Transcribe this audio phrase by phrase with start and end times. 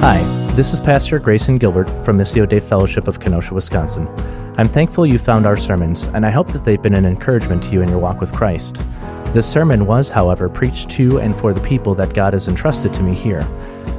[0.00, 0.22] Hi,
[0.54, 4.06] this is Pastor Grayson Gilbert from Missio Dei Fellowship of Kenosha, Wisconsin.
[4.58, 7.70] I'm thankful you found our sermons, and I hope that they've been an encouragement to
[7.70, 8.80] you in your walk with Christ.
[9.32, 13.02] This sermon was, however, preached to and for the people that God has entrusted to
[13.02, 13.48] me here.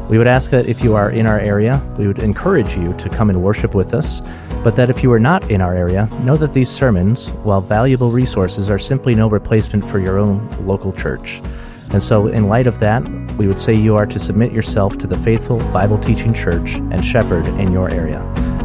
[0.08, 3.10] We would ask that if you are in our area, we would encourage you to
[3.10, 4.22] come and worship with us,
[4.64, 8.12] but that if you are not in our area, know that these sermons, while valuable
[8.12, 11.42] resources, are simply no replacement for your own local church.
[11.90, 13.04] And so, in light of that,
[13.38, 17.04] we would say you are to submit yourself to the faithful Bible teaching church and
[17.04, 18.20] shepherd in your area.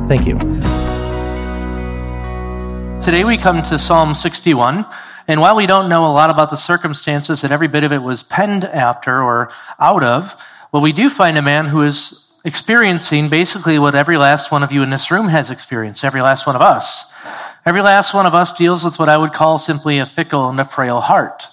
[0.08, 0.38] Thank you.
[3.02, 4.86] Today we come to Psalm 61,
[5.28, 7.98] and while we don't know a lot about the circumstances that every bit of it
[7.98, 10.40] was penned after or out of,
[10.72, 14.72] well, we do find a man who is experiencing basically what every last one of
[14.72, 17.04] you in this room has experienced, every last one of us.
[17.64, 20.58] Every last one of us deals with what I would call simply a fickle and
[20.58, 21.46] a frail heart.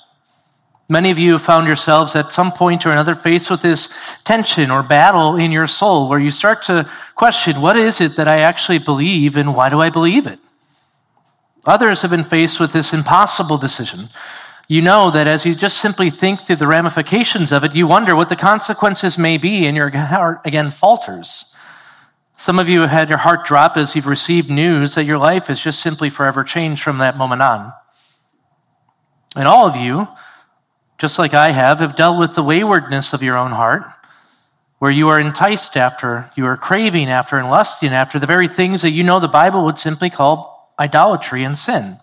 [0.91, 3.89] Many of you have found yourselves at some point or another faced with this
[4.23, 8.27] tension or battle in your soul where you start to question what is it that
[8.27, 10.39] I actually believe and why do I believe it?
[11.65, 14.09] Others have been faced with this impossible decision.
[14.67, 18.15] You know that as you just simply think through the ramifications of it, you wonder
[18.15, 21.53] what the consequences may be, and your heart again falters.
[22.35, 25.49] Some of you have had your heart drop as you've received news that your life
[25.49, 27.73] is just simply forever changed from that moment on.
[29.35, 30.07] And all of you,
[30.99, 33.83] just like I have, have dealt with the waywardness of your own heart,
[34.79, 38.81] where you are enticed after, you are craving after, and lusting after the very things
[38.81, 41.99] that you know the Bible would simply call idolatry and sin.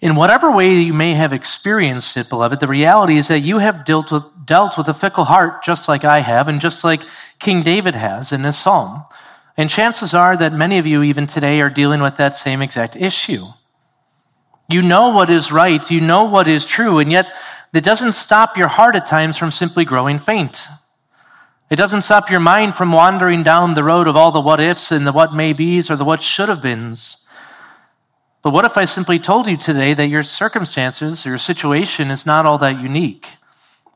[0.00, 3.84] In whatever way you may have experienced it, beloved, the reality is that you have
[3.84, 7.02] dealt with, dealt with a fickle heart just like I have, and just like
[7.40, 9.04] King David has in this psalm.
[9.56, 12.94] And chances are that many of you, even today, are dealing with that same exact
[12.94, 13.48] issue.
[14.70, 17.32] You know what is right, you know what is true, and yet
[17.72, 20.68] it doesn't stop your heart at times from simply growing faint.
[21.70, 24.92] It doesn't stop your mind from wandering down the road of all the what ifs
[24.92, 27.24] and the what maybes or the what should have beens.
[28.42, 32.44] But what if I simply told you today that your circumstances, your situation is not
[32.44, 33.28] all that unique?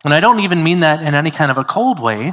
[0.05, 2.33] And I don't even mean that in any kind of a cold way,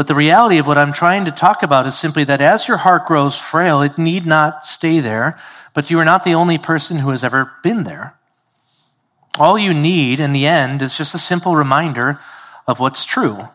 [0.00, 2.78] but the reality of what I'm trying to talk about is simply that as your
[2.78, 5.38] heart grows frail, it need not stay there,
[5.74, 8.16] but you are not the only person who has ever been there.
[9.38, 12.18] All you need in the end is just a simple reminder
[12.66, 13.50] of what's true.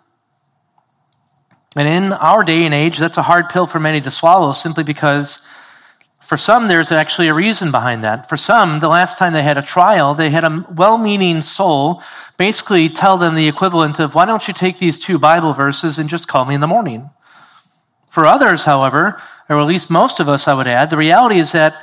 [1.76, 4.84] And in our day and age, that's a hard pill for many to swallow simply
[4.84, 5.40] because
[6.22, 8.30] for some, there's actually a reason behind that.
[8.30, 12.04] For some, the last time they had a trial, they had a well meaning soul
[12.38, 16.10] basically tell them the equivalent of, why don't you take these two Bible verses and
[16.10, 17.10] just call me in the morning?
[18.10, 21.52] For others, however, or at least most of us, I would add, the reality is
[21.52, 21.82] that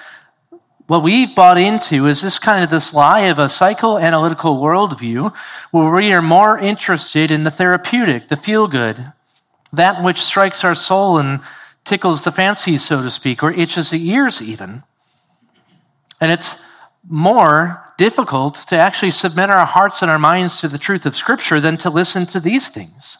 [0.87, 5.35] what we've bought into is this kind of this lie of a psychoanalytical worldview
[5.71, 9.13] where we are more interested in the therapeutic, the feel good,
[9.73, 11.41] that which strikes our soul and
[11.85, 14.83] tickles the fancy, so to speak, or itches the ears even.
[16.21, 16.59] And it's
[17.09, 21.61] more difficult to actually submit our hearts and our minds to the truth of Scripture
[21.61, 23.19] than to listen to these things.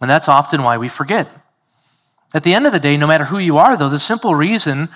[0.00, 1.28] And that's often why we forget.
[2.34, 4.88] At the end of the day, no matter who you are, though, the simple reason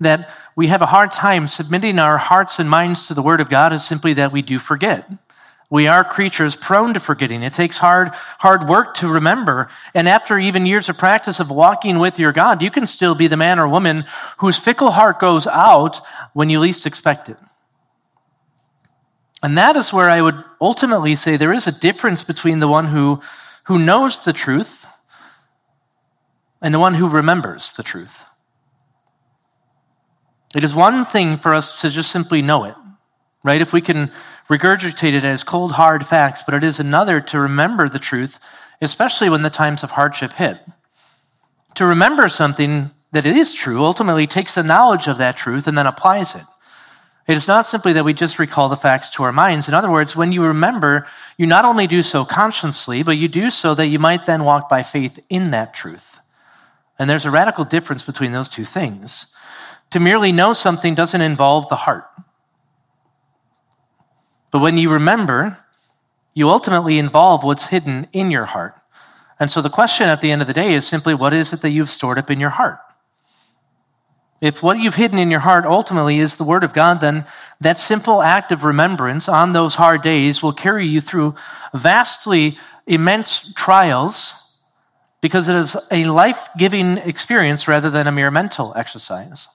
[0.00, 3.50] that we have a hard time submitting our hearts and minds to the Word of
[3.50, 5.08] God is simply that we do forget.
[5.70, 7.42] We are creatures prone to forgetting.
[7.42, 8.08] It takes hard,
[8.38, 9.68] hard work to remember.
[9.94, 13.26] And after even years of practice of walking with your God, you can still be
[13.26, 14.06] the man or woman
[14.38, 16.00] whose fickle heart goes out
[16.32, 17.36] when you least expect it.
[19.42, 22.86] And that is where I would ultimately say there is a difference between the one
[22.86, 23.20] who,
[23.64, 24.84] who knows the truth
[26.60, 28.24] and the one who remembers the truth.
[30.56, 32.74] It is one thing for us to just simply know it,
[33.42, 33.60] right?
[33.60, 34.10] If we can
[34.48, 38.38] regurgitate it as cold, hard facts, but it is another to remember the truth,
[38.80, 40.58] especially when the times of hardship hit.
[41.74, 45.76] To remember something that it is true ultimately takes the knowledge of that truth and
[45.76, 46.44] then applies it.
[47.28, 49.68] It is not simply that we just recall the facts to our minds.
[49.68, 51.06] In other words, when you remember,
[51.36, 54.66] you not only do so consciously, but you do so that you might then walk
[54.66, 56.20] by faith in that truth.
[56.98, 59.26] And there's a radical difference between those two things.
[59.90, 62.06] To merely know something doesn't involve the heart.
[64.50, 65.58] But when you remember,
[66.32, 68.74] you ultimately involve what's hidden in your heart.
[69.38, 71.60] And so the question at the end of the day is simply what is it
[71.60, 72.78] that you've stored up in your heart?
[74.40, 77.24] If what you've hidden in your heart ultimately is the Word of God, then
[77.60, 81.34] that simple act of remembrance on those hard days will carry you through
[81.74, 82.56] vastly
[82.86, 84.34] immense trials
[85.20, 89.48] because it is a life giving experience rather than a mere mental exercise.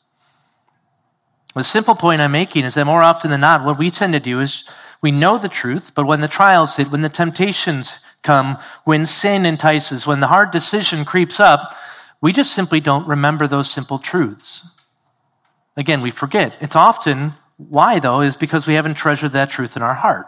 [1.55, 4.19] The simple point I'm making is that more often than not, what we tend to
[4.19, 4.65] do is
[5.01, 9.45] we know the truth, but when the trials hit, when the temptations come, when sin
[9.45, 11.73] entices, when the hard decision creeps up,
[12.21, 14.67] we just simply don't remember those simple truths.
[15.75, 16.55] Again, we forget.
[16.61, 20.27] It's often why, though, is because we haven't treasured that truth in our heart.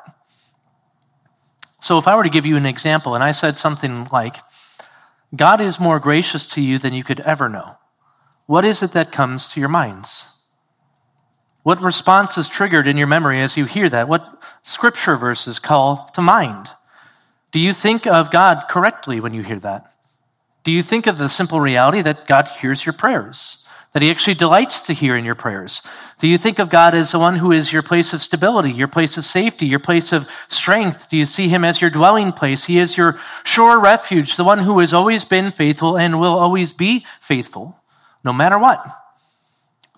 [1.79, 4.37] So, if I were to give you an example and I said something like,
[5.35, 7.77] God is more gracious to you than you could ever know,
[8.45, 10.27] what is it that comes to your minds?
[11.63, 14.07] What response is triggered in your memory as you hear that?
[14.07, 16.69] What scripture verses call to mind?
[17.51, 19.91] Do you think of God correctly when you hear that?
[20.63, 23.64] Do you think of the simple reality that God hears your prayers?
[23.95, 25.81] That he actually delights to hear in your prayers?
[26.19, 28.89] Do you think of God as the one who is your place of stability, your
[28.89, 31.07] place of safety, your place of strength?
[31.07, 32.65] Do you see him as your dwelling place?
[32.65, 36.73] He is your sure refuge, the one who has always been faithful and will always
[36.73, 37.79] be faithful,
[38.21, 38.85] no matter what.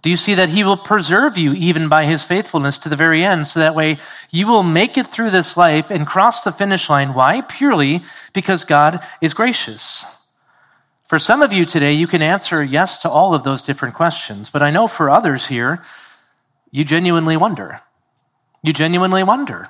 [0.03, 3.25] Do you see that he will preserve you even by his faithfulness to the very
[3.25, 3.47] end?
[3.47, 3.97] So that way
[4.29, 7.15] you will make it through this life and cross the finish line.
[7.15, 7.41] Why?
[7.41, 10.05] Purely because God is gracious.
[11.07, 14.49] For some of you today, you can answer yes to all of those different questions.
[14.49, 15.81] But I know for others here,
[16.69, 17.79] you genuinely wonder.
[18.61, 19.69] You genuinely wonder.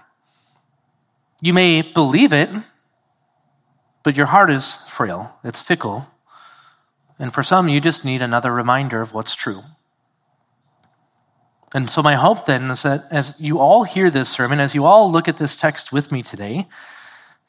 [1.39, 2.50] You may believe it,
[4.01, 6.07] but your heart is frail, it's fickle.
[7.19, 9.62] And for some, you just need another reminder of what's true.
[11.72, 14.86] And so, my hope then is that as you all hear this sermon, as you
[14.86, 16.68] all look at this text with me today,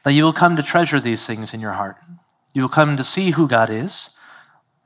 [0.03, 1.97] that you will come to treasure these things in your heart.
[2.53, 4.11] You will come to see who God is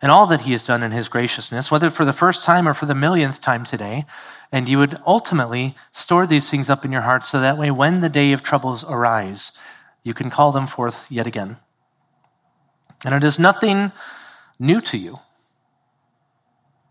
[0.01, 2.75] and all that He has done in His graciousness, whether for the first time or
[2.75, 4.05] for the millionth time today.
[4.51, 8.01] And you would ultimately store these things up in your heart so that way, when
[8.01, 9.53] the day of troubles arise,
[10.03, 11.57] you can call them forth yet again.
[13.05, 13.93] And it is nothing
[14.59, 15.21] new to you.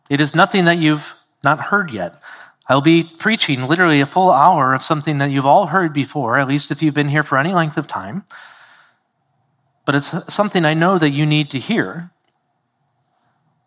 [0.09, 1.13] It is nothing that you've
[1.43, 2.21] not heard yet.
[2.67, 6.47] I'll be preaching literally a full hour of something that you've all heard before, at
[6.47, 8.23] least if you've been here for any length of time.
[9.91, 12.11] But it's something I know that you need to hear.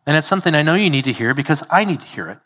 [0.06, 2.38] And it's something I know you need to hear because I need to hear it.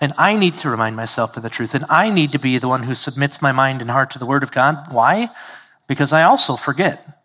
[0.00, 1.74] And I need to remind myself of the truth.
[1.74, 4.26] And I need to be the one who submits my mind and heart to the
[4.26, 4.92] Word of God.
[4.92, 5.30] Why?
[5.88, 7.18] Because I also forget.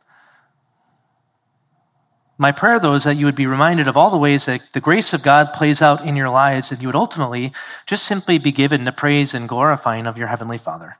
[2.39, 4.81] My prayer, though, is that you would be reminded of all the ways that the
[4.81, 7.53] grace of God plays out in your lives, and you would ultimately
[7.85, 10.97] just simply be given the praise and glorifying of your Heavenly Father.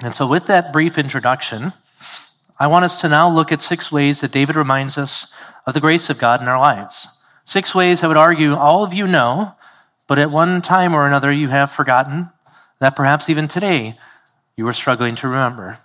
[0.00, 1.74] And so, with that brief introduction,
[2.60, 5.32] I want us to now look at six ways that David reminds us
[5.64, 7.06] of the grace of God in our lives.
[7.44, 9.54] Six ways I would argue all of you know,
[10.06, 12.30] but at one time or another you have forgotten,
[12.80, 13.96] that perhaps even today
[14.56, 15.78] you are struggling to remember.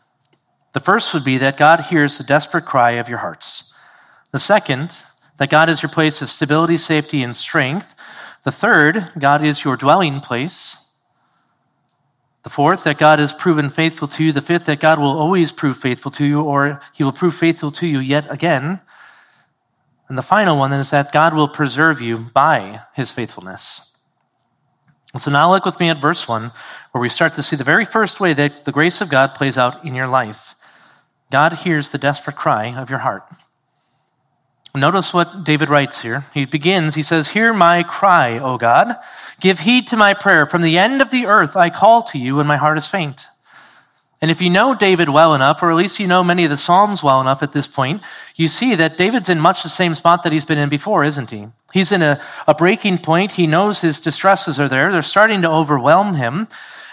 [0.73, 3.71] The first would be that God hears the desperate cry of your hearts.
[4.31, 4.97] The second,
[5.37, 7.93] that God is your place of stability, safety, and strength.
[8.43, 10.77] The third, God is your dwelling place.
[12.43, 14.31] The fourth, that God has proven faithful to you.
[14.31, 17.71] The fifth, that God will always prove faithful to you, or he will prove faithful
[17.71, 18.81] to you yet again.
[20.09, 23.93] And the final one is that God will preserve you by his faithfulness.
[25.13, 26.51] And so now look with me at verse 1,
[26.91, 29.57] where we start to see the very first way that the grace of God plays
[29.57, 30.55] out in your life.
[31.31, 33.23] God hears the desperate cry of your heart.
[34.75, 36.25] Notice what David writes here.
[36.33, 38.95] He begins, he says, Hear my cry, O God.
[39.39, 40.47] Give heed to my prayer.
[40.47, 43.27] From the end of the earth I call to you, and my heart is faint.
[44.19, 46.57] And if you know David well enough, or at least you know many of the
[46.57, 48.01] Psalms well enough at this point,
[48.35, 51.29] you see that David's in much the same spot that he's been in before, isn't
[51.29, 51.49] he?
[51.71, 53.33] He's in a, a breaking point.
[53.33, 54.91] He knows his distresses are there.
[54.91, 56.47] They're starting to overwhelm him.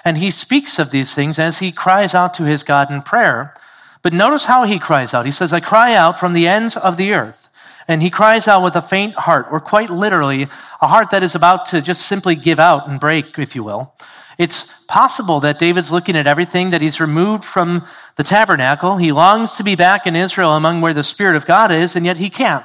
[0.04, 3.54] And he speaks of these things as he cries out to his God in prayer.
[4.02, 5.24] But notice how he cries out.
[5.24, 7.49] He says, I cry out from the ends of the earth.
[7.88, 10.48] And he cries out with a faint heart, or quite literally,
[10.80, 13.94] a heart that is about to just simply give out and break, if you will.
[14.38, 18.96] It's possible that David's looking at everything, that he's removed from the tabernacle.
[18.96, 22.06] He longs to be back in Israel among where the Spirit of God is, and
[22.06, 22.64] yet he can't.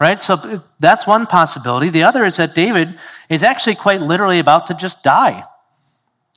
[0.00, 0.20] Right?
[0.20, 1.88] So that's one possibility.
[1.88, 5.44] The other is that David is actually quite literally about to just die.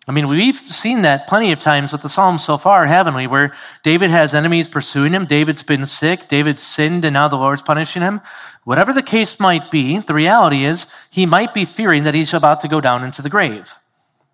[0.08, 3.28] I mean, we've seen that plenty of times with the Psalms so far, haven't we?
[3.28, 3.54] Where
[3.84, 8.02] David has enemies pursuing him, David's been sick, David's sinned, and now the Lord's punishing
[8.02, 8.20] him.
[8.64, 12.62] Whatever the case might be, the reality is he might be fearing that he's about
[12.62, 13.76] to go down into the grave.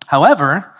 [0.06, 0.72] However,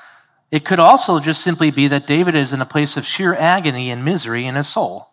[0.51, 3.91] it could also just simply be that David is in a place of sheer agony
[3.91, 5.11] and misery in his soul.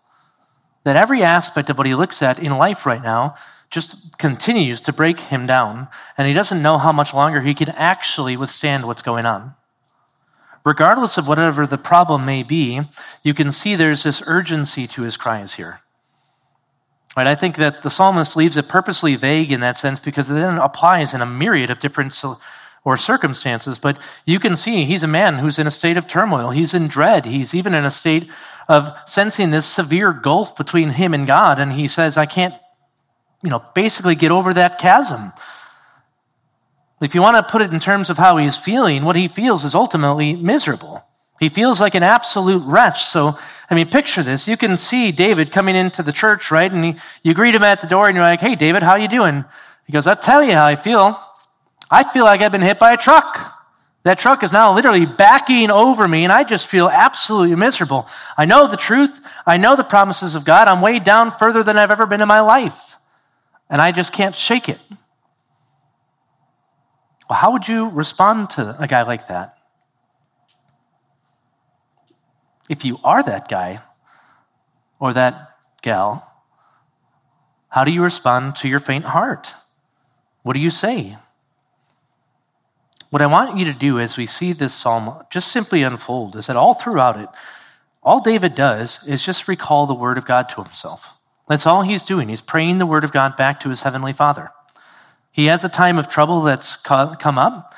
[0.85, 3.35] That every aspect of what he looks at in life right now
[3.69, 7.69] just continues to break him down, and he doesn't know how much longer he can
[7.69, 9.53] actually withstand what's going on
[10.65, 12.81] regardless of whatever the problem may be,
[13.23, 15.79] you can see there's this urgency to his cries here.
[17.15, 20.33] Right, I think that the psalmist leaves it purposely vague in that sense because it
[20.33, 22.21] then applies in a myriad of different
[22.83, 26.49] or circumstances, but you can see he's a man who's in a state of turmoil.
[26.49, 27.25] He's in dread.
[27.25, 28.29] He's even in a state
[28.67, 31.57] of sensing this severe gulf between him and God.
[31.57, 32.53] And he says, I can't,
[33.41, 35.31] you know, basically get over that chasm.
[37.05, 39.63] If you want to put it in terms of how he's feeling, what he feels
[39.63, 41.05] is ultimately miserable.
[41.39, 43.03] He feels like an absolute wretch.
[43.03, 43.37] So,
[43.69, 44.47] I mean, picture this.
[44.47, 46.71] You can see David coming into the church, right?
[46.71, 49.07] And he, you greet him at the door and you're like, hey, David, how you
[49.07, 49.45] doing?
[49.85, 51.19] He goes, I'll tell you how I feel.
[51.91, 53.53] I feel like I've been hit by a truck.
[54.01, 58.07] That truck is now literally backing over me, and I just feel absolutely miserable.
[58.35, 59.19] I know the truth.
[59.45, 60.67] I know the promises of God.
[60.67, 62.97] I'm way down further than I've ever been in my life,
[63.69, 64.79] and I just can't shake it.
[67.29, 69.57] Well, how would you respond to a guy like that?
[72.69, 73.81] If you are that guy
[74.99, 76.31] or that gal,
[77.69, 79.53] how do you respond to your faint heart?
[80.43, 81.17] What do you say?
[83.09, 86.47] What I want you to do as we see this psalm just simply unfold is
[86.47, 87.29] that all throughout it,
[88.03, 91.13] all David does is just recall the word of God to himself.
[91.47, 92.29] That's all he's doing.
[92.29, 94.51] He's praying the word of God back to his heavenly Father.
[95.35, 97.73] He has a time of trouble that's come up.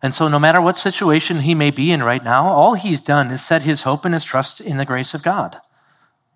[0.00, 3.30] And so, no matter what situation he may be in right now, all he's done
[3.30, 5.58] is set his hope and his trust in the grace of God.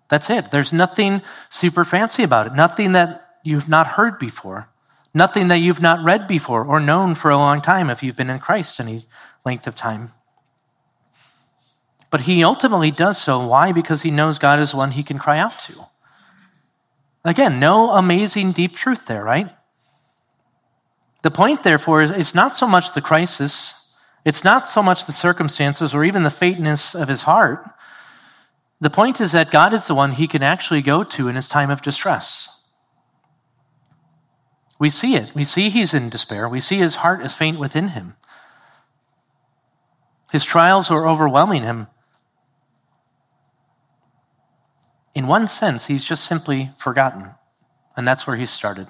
[0.07, 0.51] That's it.
[0.51, 4.69] There's nothing super fancy about it, nothing that you've not heard before.
[5.15, 8.29] Nothing that you've not read before or known for a long time if you've been
[8.29, 9.07] in Christ any
[9.43, 10.11] length of time.
[12.11, 13.43] But he ultimately does so.
[13.47, 13.71] Why?
[13.71, 15.87] Because he knows God is one he can cry out to.
[17.25, 19.49] Again, no amazing deep truth there, right?
[21.21, 23.75] The point, therefore, is it's not so much the crisis,
[24.25, 27.69] it's not so much the circumstances or even the faintness of his heart.
[28.79, 31.47] The point is that God is the one he can actually go to in his
[31.47, 32.49] time of distress.
[34.79, 35.35] We see it.
[35.35, 36.49] We see he's in despair.
[36.49, 38.15] We see his heart is faint within him.
[40.31, 41.87] His trials are overwhelming him.
[45.13, 47.31] In one sense, he's just simply forgotten.
[47.95, 48.87] And that's where he started.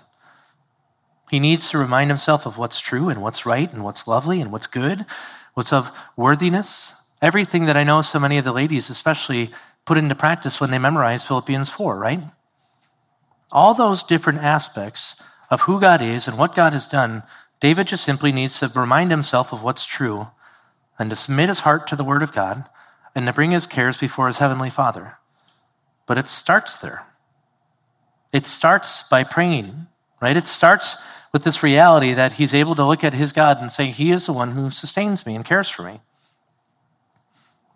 [1.31, 4.51] He needs to remind himself of what's true and what's right and what's lovely and
[4.51, 5.05] what's good,
[5.53, 6.91] what's of worthiness.
[7.21, 9.49] Everything that I know so many of the ladies, especially,
[9.85, 12.19] put into practice when they memorize Philippians 4, right?
[13.49, 15.15] All those different aspects
[15.49, 17.23] of who God is and what God has done,
[17.61, 20.27] David just simply needs to remind himself of what's true
[20.99, 22.65] and to submit his heart to the Word of God
[23.15, 25.17] and to bring his cares before his Heavenly Father.
[26.07, 27.05] But it starts there.
[28.33, 29.87] It starts by praying,
[30.19, 30.35] right?
[30.35, 30.97] It starts
[31.31, 34.25] with this reality that he's able to look at his God and say, He is
[34.25, 36.01] the one who sustains me and cares for me.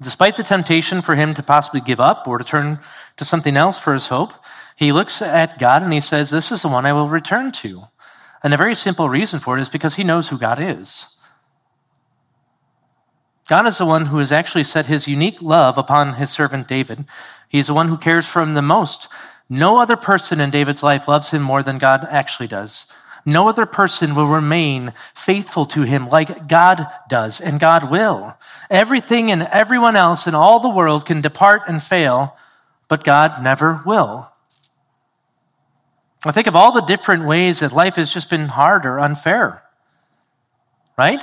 [0.02, 2.80] Despite the temptation for him to possibly give up or to turn
[3.18, 4.34] to something else for his hope,
[4.76, 7.88] he looks at God and he says, This is the one I will return to.
[8.44, 11.08] And the very simple reason for it is because he knows who God is.
[13.48, 17.06] God is the one who has actually set his unique love upon his servant David.
[17.48, 19.08] He's the one who cares for him the most.
[19.48, 22.86] No other person in David's life loves him more than God actually does.
[23.26, 28.38] No other person will remain faithful to him like God does, and God will.
[28.70, 32.38] Everything and everyone else in all the world can depart and fail,
[32.88, 34.32] but God never will.
[36.24, 39.64] I think of all the different ways that life has just been hard or unfair,
[40.98, 41.22] right?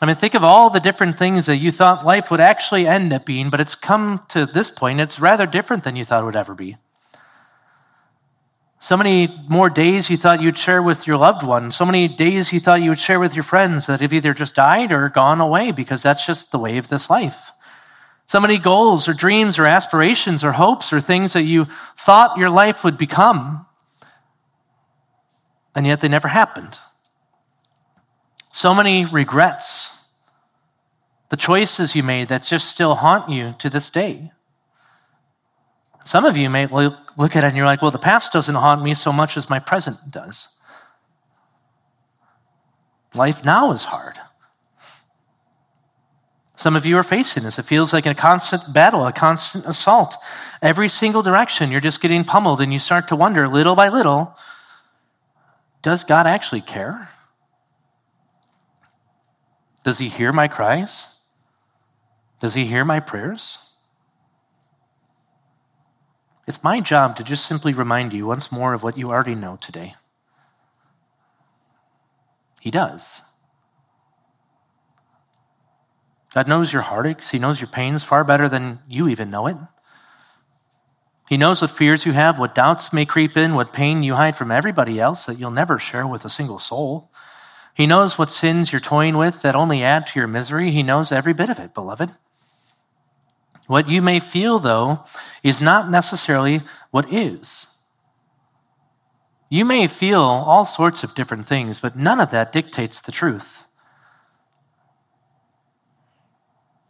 [0.00, 3.12] I mean, think of all the different things that you thought life would actually end
[3.12, 6.26] up being, but it's come to this point, it's rather different than you thought it
[6.26, 6.76] would ever be.
[8.80, 12.52] So many more days you thought you'd share with your loved ones, so many days
[12.52, 15.40] you thought you would share with your friends that have either just died or gone
[15.40, 17.50] away because that's just the way of this life.
[18.26, 21.66] So many goals or dreams or aspirations or hopes or things that you
[21.96, 23.66] thought your life would become
[25.74, 26.76] and yet they never happened.
[28.50, 29.92] So many regrets,
[31.28, 34.32] the choices you made that just still haunt you to this day.
[36.08, 38.82] Some of you may look at it and you're like, well, the past doesn't haunt
[38.82, 40.48] me so much as my present does.
[43.14, 44.18] Life now is hard.
[46.56, 47.58] Some of you are facing this.
[47.58, 50.16] It feels like a constant battle, a constant assault.
[50.62, 54.34] Every single direction, you're just getting pummeled, and you start to wonder little by little
[55.82, 57.10] does God actually care?
[59.84, 61.06] Does he hear my cries?
[62.40, 63.58] Does he hear my prayers?
[66.48, 69.58] It's my job to just simply remind you once more of what you already know
[69.60, 69.96] today.
[72.58, 73.20] He does.
[76.32, 77.28] God knows your heartaches.
[77.28, 79.58] He knows your pains far better than you even know it.
[81.28, 84.34] He knows what fears you have, what doubts may creep in, what pain you hide
[84.34, 87.10] from everybody else that you'll never share with a single soul.
[87.74, 90.70] He knows what sins you're toying with that only add to your misery.
[90.70, 92.14] He knows every bit of it, beloved.
[93.68, 95.04] What you may feel, though,
[95.42, 97.66] is not necessarily what is.
[99.50, 103.64] You may feel all sorts of different things, but none of that dictates the truth.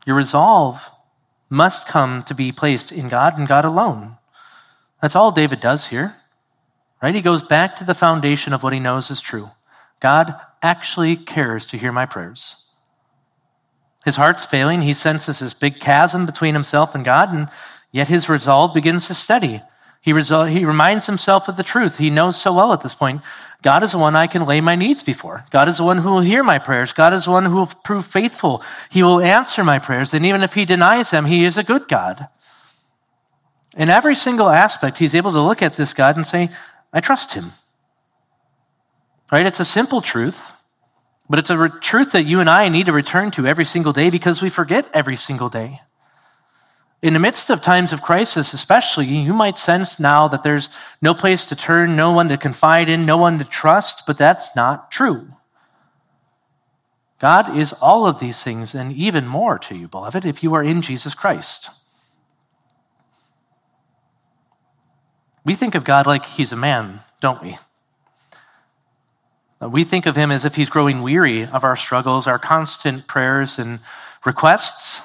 [0.06, 0.90] Your resolve
[1.50, 4.16] must come to be placed in God and God alone.
[5.02, 6.16] That's all David does here.
[7.02, 7.14] Right?
[7.14, 9.50] He goes back to the foundation of what he knows is true.
[9.98, 12.67] God actually cares to hear my prayers.
[14.08, 14.80] His heart's failing.
[14.80, 17.50] He senses this big chasm between himself and God, and
[17.92, 19.60] yet his resolve begins to steady.
[20.00, 21.98] He, resol- he reminds himself of the truth.
[21.98, 23.20] He knows so well at this point
[23.60, 25.44] God is the one I can lay my needs before.
[25.50, 26.94] God is the one who will hear my prayers.
[26.94, 28.62] God is the one who will prove faithful.
[28.88, 30.14] He will answer my prayers.
[30.14, 32.28] And even if he denies them, he is a good God.
[33.76, 36.48] In every single aspect, he's able to look at this God and say,
[36.94, 37.52] I trust him.
[39.30, 39.44] Right?
[39.44, 40.40] It's a simple truth,
[41.28, 43.92] but it's a re- truth that you and I need to return to every single
[43.92, 45.80] day because we forget every single day.
[47.00, 50.68] In the midst of times of crisis, especially, you might sense now that there's
[51.00, 54.56] no place to turn, no one to confide in, no one to trust, but that's
[54.56, 55.28] not true.
[57.20, 60.62] God is all of these things and even more to you, beloved, if you are
[60.62, 61.70] in Jesus Christ.
[65.44, 67.58] We think of God like he's a man, don't we?
[69.60, 73.06] Uh, we think of him as if he's growing weary of our struggles, our constant
[73.06, 73.80] prayers and
[74.24, 75.00] requests.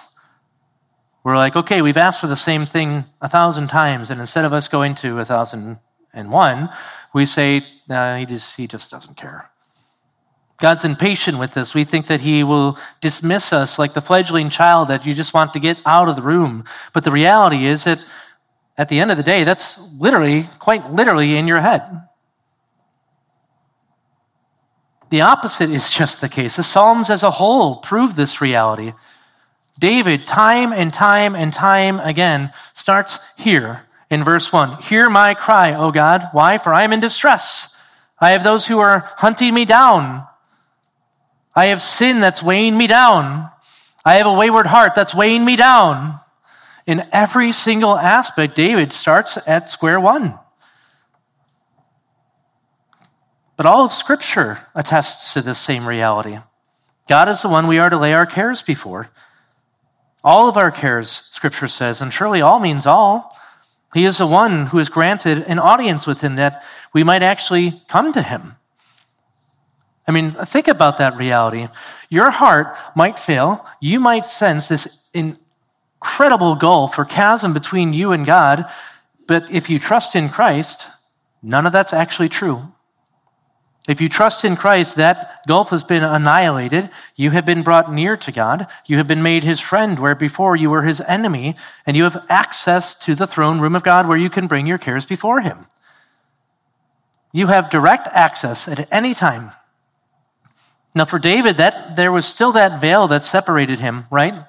[1.23, 4.53] We're like, okay, we've asked for the same thing a thousand times, and instead of
[4.53, 5.77] us going to a thousand
[6.13, 6.69] and one,
[7.13, 9.49] we say, he just, he just doesn't care.
[10.59, 11.73] God's impatient with us.
[11.73, 15.51] We think that he will dismiss us like the fledgling child that you just want
[15.53, 16.63] to get out of the room.
[16.93, 17.99] But the reality is that
[18.77, 22.07] at the end of the day, that's literally, quite literally in your head.
[25.13, 26.55] The opposite is just the case.
[26.55, 28.93] The Psalms as a whole prove this reality.
[29.77, 34.81] David, time and time and time again, starts here in verse 1.
[34.81, 36.29] Hear my cry, O God.
[36.31, 36.57] Why?
[36.57, 37.75] For I am in distress.
[38.17, 40.25] I have those who are hunting me down.
[41.55, 43.51] I have sin that's weighing me down.
[44.03, 46.21] I have a wayward heart that's weighing me down.
[46.87, 50.39] In every single aspect, David starts at square one.
[53.55, 56.39] But all of Scripture attests to this same reality.
[57.07, 59.09] God is the one we are to lay our cares before.
[60.23, 63.37] All of our cares, Scripture says, and surely all means all.
[63.93, 66.63] He is the one who has granted an audience with him that
[66.93, 68.55] we might actually come to him.
[70.07, 71.67] I mean, think about that reality.
[72.09, 73.65] Your heart might fail.
[73.79, 78.65] You might sense this incredible gulf or chasm between you and God,
[79.27, 80.87] but if you trust in Christ,
[81.41, 82.73] none of that's actually true.
[83.87, 86.89] If you trust in Christ, that gulf has been annihilated.
[87.17, 88.67] You have been brought near to God.
[88.85, 92.23] You have been made his friend where before you were his enemy, and you have
[92.29, 95.67] access to the throne room of God where you can bring your cares before him.
[97.33, 99.51] You have direct access at any time.
[100.95, 104.45] Now, for David, that there was still that veil that separated him, right?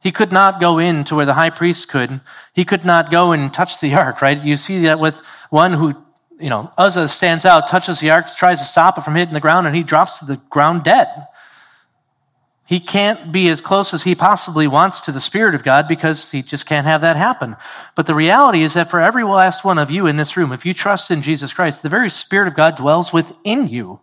[0.00, 2.20] He could not go in to where the high priest could.
[2.52, 4.42] He could not go and touch the ark, right?
[4.42, 6.04] You see that with one who
[6.40, 9.40] you know, Uzzah stands out, touches the ark, tries to stop it from hitting the
[9.40, 11.08] ground, and he drops to the ground dead.
[12.68, 16.32] He can't be as close as he possibly wants to the Spirit of God because
[16.32, 17.56] he just can't have that happen.
[17.94, 20.66] But the reality is that for every last one of you in this room, if
[20.66, 24.00] you trust in Jesus Christ, the very Spirit of God dwells within you.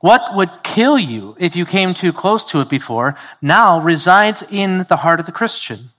[0.00, 4.86] What would kill you if you came too close to it before now resides in
[4.88, 5.90] the heart of the Christian.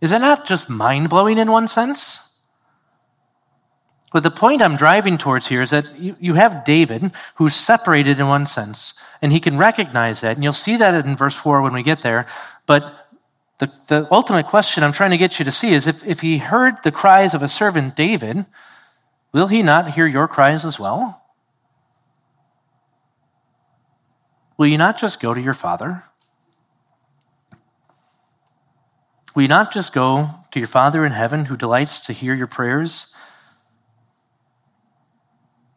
[0.00, 2.20] Is that not just mind blowing in one sense?
[4.12, 8.18] But the point I'm driving towards here is that you, you have David, who's separated
[8.18, 8.92] in one sense,
[9.22, 10.36] and he can recognize that.
[10.36, 12.26] And you'll see that in verse 4 when we get there.
[12.66, 13.08] But
[13.58, 16.38] the, the ultimate question I'm trying to get you to see is if, if he
[16.38, 18.46] heard the cries of a servant David,
[19.32, 21.22] will he not hear your cries as well?
[24.56, 26.04] Will you not just go to your father?
[29.34, 32.48] Will you not just go to your Father in heaven who delights to hear your
[32.48, 33.06] prayers?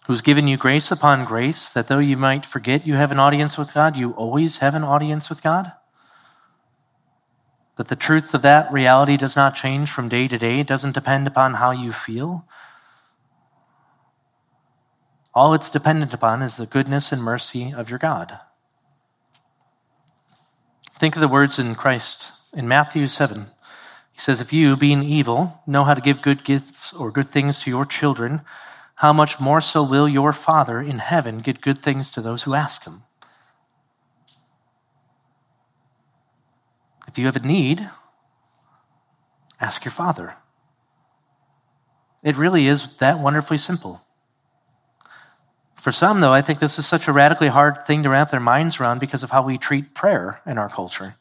[0.05, 3.57] Who's given you grace upon grace, that though you might forget you have an audience
[3.57, 5.71] with God, you always have an audience with God?
[7.77, 10.93] That the truth of that reality does not change from day to day, it doesn't
[10.93, 12.45] depend upon how you feel.
[15.33, 18.39] All it's dependent upon is the goodness and mercy of your God.
[20.95, 23.47] Think of the words in Christ in Matthew 7.
[24.11, 27.61] He says, If you, being evil, know how to give good gifts or good things
[27.61, 28.41] to your children,
[29.03, 32.53] how much more so will your Father in heaven get good things to those who
[32.53, 33.03] ask him?
[37.05, 37.89] If you have a need,
[39.59, 40.35] ask your Father.
[42.23, 43.99] It really is that wonderfully simple.
[45.75, 48.39] For some, though, I think this is such a radically hard thing to wrap their
[48.39, 51.15] minds around because of how we treat prayer in our culture.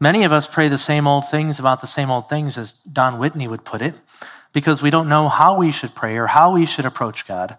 [0.00, 3.18] Many of us pray the same old things about the same old things, as Don
[3.18, 3.96] Whitney would put it,
[4.52, 7.56] because we don't know how we should pray or how we should approach God.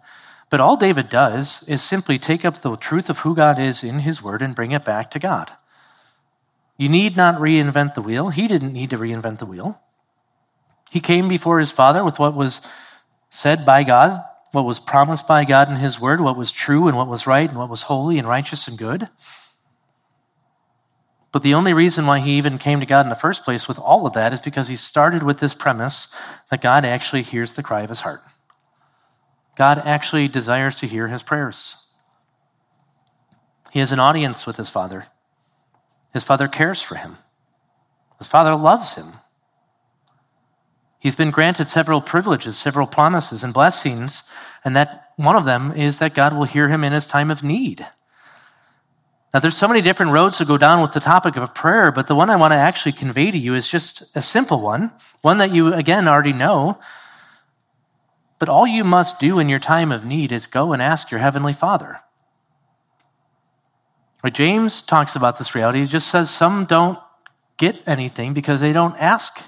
[0.50, 4.00] But all David does is simply take up the truth of who God is in
[4.00, 5.52] his word and bring it back to God.
[6.78, 8.30] You need not reinvent the wheel.
[8.30, 9.82] He didn't need to reinvent the wheel.
[10.90, 12.62] He came before his father with what was
[13.30, 16.98] said by God what was promised by God in His Word, what was true and
[16.98, 19.10] what was right and what was holy and righteous and good.
[21.38, 23.78] But the only reason why he even came to God in the first place with
[23.78, 26.08] all of that is because he started with this premise
[26.50, 28.24] that God actually hears the cry of his heart.
[29.56, 31.76] God actually desires to hear his prayers.
[33.70, 35.10] He has an audience with his Father.
[36.12, 37.18] His Father cares for him.
[38.18, 39.18] His Father loves him.
[40.98, 44.24] He's been granted several privileges, several promises and blessings,
[44.66, 47.44] and that one of them is that God will hear him in his time of
[47.44, 47.86] need.
[49.38, 52.08] Now, there's so many different roads to go down with the topic of prayer, but
[52.08, 55.38] the one I want to actually convey to you is just a simple one, one
[55.38, 56.80] that you, again, already know.
[58.40, 61.20] But all you must do in your time of need is go and ask your
[61.20, 62.00] Heavenly Father.
[64.24, 65.82] Right, James talks about this reality.
[65.82, 66.98] He just says some don't
[67.58, 69.44] get anything because they don't ask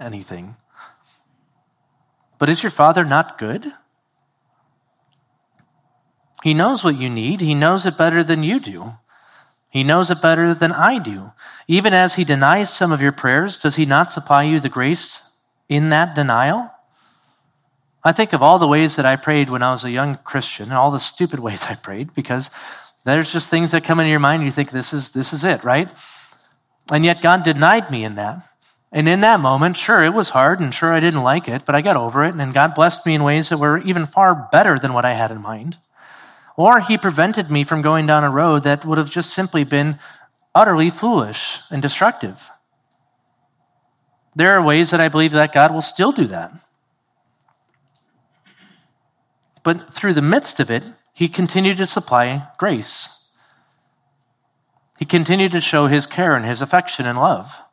[0.00, 0.56] anything.
[2.38, 3.72] But is your Father not good?
[6.42, 8.94] He knows what you need, He knows it better than you do.
[9.74, 11.32] He knows it better than I do.
[11.66, 15.20] Even as He denies some of your prayers, does He not supply you the grace
[15.68, 16.70] in that denial?
[18.04, 20.66] I think of all the ways that I prayed when I was a young Christian,
[20.66, 22.50] and all the stupid ways I prayed, because
[23.02, 25.42] there's just things that come into your mind and you think, this is, this is
[25.42, 25.88] it, right?
[26.92, 28.48] And yet God denied me in that.
[28.92, 31.74] And in that moment, sure, it was hard and sure I didn't like it, but
[31.74, 34.78] I got over it and God blessed me in ways that were even far better
[34.78, 35.78] than what I had in mind.
[36.56, 39.98] Or He prevented me from going down a road that would have just simply been
[40.54, 42.50] utterly foolish and destructive.
[44.36, 46.52] There are ways that I believe that God will still do that.
[49.62, 53.08] But through the midst of it, He continued to supply grace.
[54.98, 57.63] He continued to show His care and His affection and love.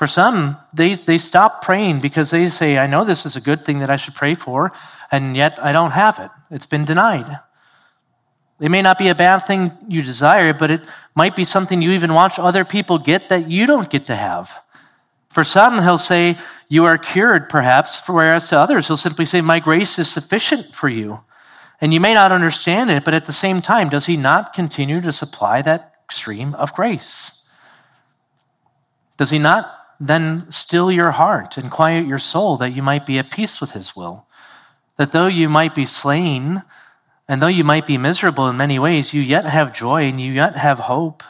[0.00, 3.66] For some, they, they stop praying because they say, I know this is a good
[3.66, 4.72] thing that I should pray for,
[5.12, 6.30] and yet I don't have it.
[6.50, 7.38] It's been denied.
[8.62, 10.80] It may not be a bad thing you desire, but it
[11.14, 14.62] might be something you even watch other people get that you don't get to have.
[15.28, 16.38] For some, he'll say,
[16.70, 20.88] You are cured, perhaps, whereas to others, he'll simply say, My grace is sufficient for
[20.88, 21.24] you.
[21.78, 25.02] And you may not understand it, but at the same time, does he not continue
[25.02, 27.42] to supply that stream of grace?
[29.18, 33.18] Does he not then still your heart and quiet your soul that you might be
[33.18, 34.26] at peace with his will.
[34.96, 36.62] That though you might be slain,
[37.28, 40.32] and though you might be miserable in many ways, you yet have joy and you
[40.32, 41.22] yet have hope.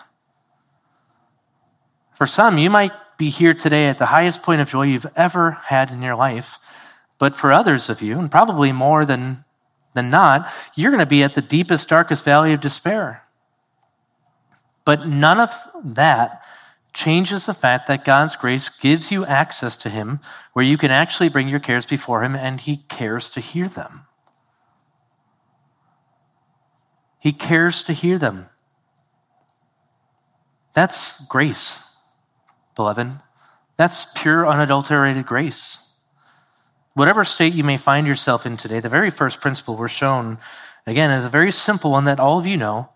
[2.15, 5.53] For some, you might be here today at the highest point of joy you've ever
[5.65, 6.59] had in your life.
[7.19, 9.45] But for others of you, and probably more than,
[9.95, 13.25] than not, you're going to be at the deepest, darkest valley of despair.
[14.85, 15.51] But none of
[15.85, 16.43] that
[16.93, 20.21] changes the fact that God's grace gives you access to Him
[20.53, 24.07] where you can actually bring your cares before Him and He cares to hear them.
[27.19, 28.49] He cares to hear them.
[30.73, 31.81] That's grace,
[32.75, 33.21] beloved.
[33.77, 35.79] That's pure, unadulterated grace.
[36.95, 40.39] Whatever state you may find yourself in today, the very first principle we're shown,
[40.87, 42.91] again, is a very simple one that all of you know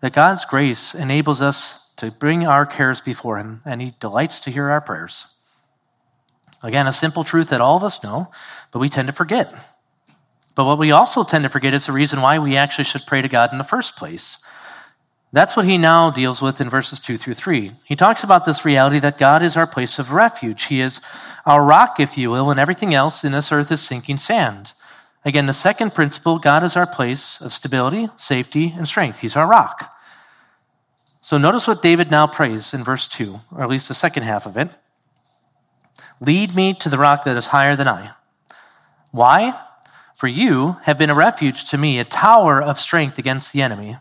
[0.00, 4.50] that God's grace enables us to bring our cares before Him, and He delights to
[4.50, 5.26] hear our prayers.
[6.60, 8.28] Again, a simple truth that all of us know,
[8.72, 9.54] but we tend to forget.
[10.56, 13.22] But what we also tend to forget is the reason why we actually should pray
[13.22, 14.36] to God in the first place.
[15.32, 17.70] That's what he now deals with in verses 2 through 3.
[17.84, 20.64] He talks about this reality that God is our place of refuge.
[20.64, 21.00] He is
[21.46, 24.72] our rock, if you will, and everything else in this earth is sinking sand.
[25.24, 29.20] Again, the second principle God is our place of stability, safety, and strength.
[29.20, 29.91] He's our rock.
[31.22, 34.44] So notice what David now prays in verse 2, or at least the second half
[34.44, 34.70] of it.
[36.20, 38.10] Lead me to the rock that is higher than I.
[39.12, 39.58] Why?
[40.16, 43.98] For you have been a refuge to me, a tower of strength against the enemy.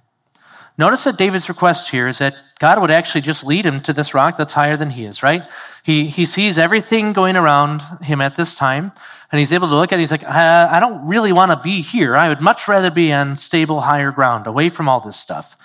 [0.77, 4.13] Notice that David's request here is that God would actually just lead him to this
[4.13, 5.43] rock that's higher than he is, right?
[5.83, 8.93] He, he sees everything going around him at this time,
[9.31, 11.57] And he's able to look at it, he's like, I, I don't really want to
[11.57, 12.15] be here.
[12.15, 15.57] I would much rather be on stable, higher ground, away from all this stuff.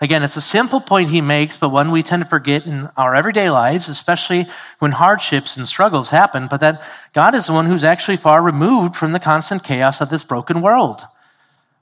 [0.00, 3.16] Again, it's a simple point he makes, but one we tend to forget in our
[3.16, 4.46] everyday lives, especially
[4.78, 6.82] when hardships and struggles happen, but that
[7.14, 10.60] God is the one who's actually far removed from the constant chaos of this broken
[10.62, 11.02] world.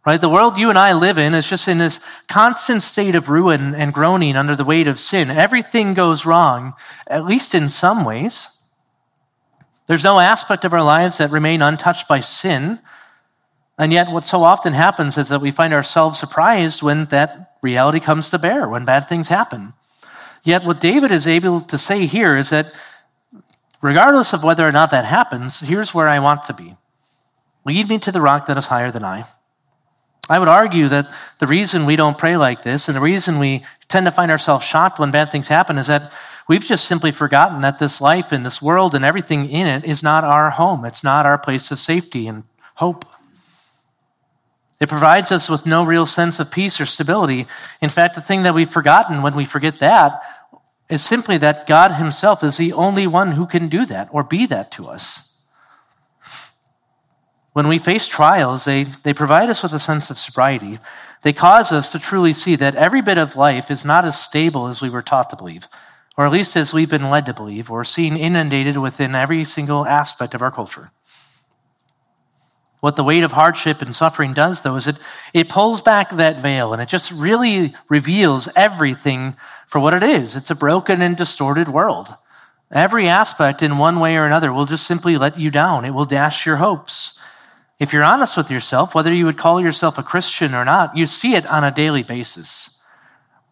[0.06, 0.20] Right?
[0.20, 1.98] The world you and I live in is just in this
[2.28, 5.30] constant state of ruin and groaning under the weight of sin.
[5.30, 6.74] Everything goes wrong,
[7.08, 8.48] at least in some ways.
[9.88, 12.78] There's no aspect of our lives that remain untouched by sin.
[13.78, 18.00] And yet, what so often happens is that we find ourselves surprised when that reality
[18.00, 19.74] comes to bear, when bad things happen.
[20.44, 22.72] Yet, what David is able to say here is that
[23.82, 26.76] regardless of whether or not that happens, here's where I want to be
[27.66, 29.24] Lead me to the rock that is higher than I.
[30.30, 33.64] I would argue that the reason we don't pray like this and the reason we
[33.88, 36.12] tend to find ourselves shocked when bad things happen is that
[36.48, 40.00] we've just simply forgotten that this life and this world and everything in it is
[40.00, 40.84] not our home.
[40.84, 42.44] It's not our place of safety and
[42.76, 43.04] hope.
[44.80, 47.46] It provides us with no real sense of peace or stability.
[47.80, 50.20] In fact, the thing that we've forgotten when we forget that
[50.88, 54.46] is simply that God Himself is the only one who can do that or be
[54.46, 55.32] that to us.
[57.54, 60.78] When we face trials, they, they provide us with a sense of sobriety.
[61.22, 64.68] They cause us to truly see that every bit of life is not as stable
[64.68, 65.66] as we were taught to believe,
[66.18, 69.86] or at least as we've been led to believe, or seen inundated within every single
[69.86, 70.90] aspect of our culture.
[72.80, 74.96] What the weight of hardship and suffering does, though, is it,
[75.32, 79.34] it pulls back that veil and it just really reveals everything
[79.66, 80.36] for what it is.
[80.36, 82.14] It's a broken and distorted world.
[82.70, 85.84] Every aspect, in one way or another, will just simply let you down.
[85.84, 87.12] It will dash your hopes.
[87.78, 91.06] If you're honest with yourself, whether you would call yourself a Christian or not, you
[91.06, 92.70] see it on a daily basis.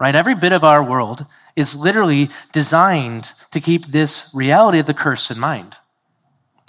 [0.01, 0.15] Right?
[0.15, 5.31] Every bit of our world is literally designed to keep this reality of the curse
[5.31, 5.77] in mind.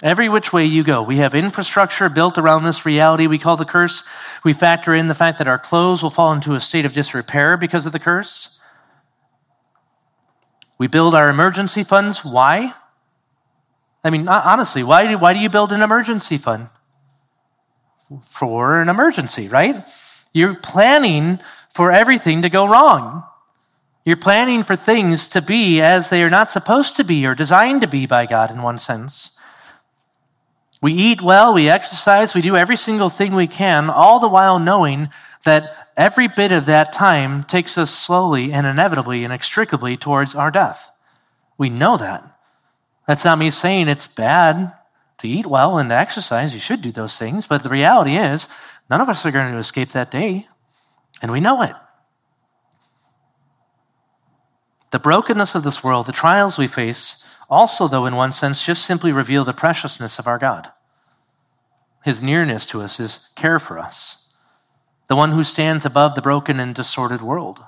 [0.02, 3.64] Every which way you go, we have infrastructure built around this reality we call the
[3.64, 4.02] curse.
[4.44, 7.56] We factor in the fact that our clothes will fall into a state of disrepair
[7.56, 8.60] because of the curse.
[10.76, 12.22] We build our emergency funds.
[12.22, 12.74] Why?
[14.04, 16.68] I mean, honestly, why do, why do you build an emergency fund?
[18.28, 19.82] For an emergency, right?
[20.34, 23.24] You're planning for everything to go wrong.
[24.04, 27.80] You're planning for things to be as they are not supposed to be or designed
[27.80, 29.30] to be by God in one sense.
[30.82, 34.58] We eat well, we exercise, we do every single thing we can, all the while
[34.58, 35.08] knowing
[35.44, 40.50] that every bit of that time takes us slowly and inevitably and inextricably towards our
[40.50, 40.90] death.
[41.56, 42.38] We know that.
[43.06, 44.74] That's not me saying it's bad
[45.18, 46.52] to eat well and to exercise.
[46.52, 47.46] You should do those things.
[47.46, 48.48] But the reality is,
[48.90, 50.46] none of us are going to escape that day,
[51.22, 51.74] and we know it.
[54.90, 57.16] The brokenness of this world, the trials we face,
[57.48, 60.70] also, though, in one sense, just simply reveal the preciousness of our God.
[62.04, 64.28] His nearness to us, his care for us,
[65.08, 67.60] the one who stands above the broken and distorted world,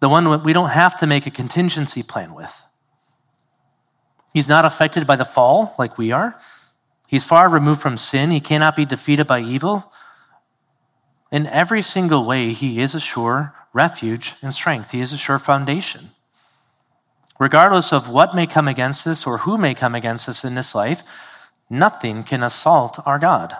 [0.00, 2.62] the one we don't have to make a contingency plan with.
[4.32, 6.38] He's not affected by the fall like we are.
[7.08, 8.30] He's far removed from sin.
[8.30, 9.92] He cannot be defeated by evil.
[11.32, 14.92] In every single way, he is a sure refuge and strength.
[14.92, 16.10] He is a sure foundation.
[17.38, 20.74] Regardless of what may come against us or who may come against us in this
[20.74, 21.02] life,
[21.70, 23.54] nothing can assault our God.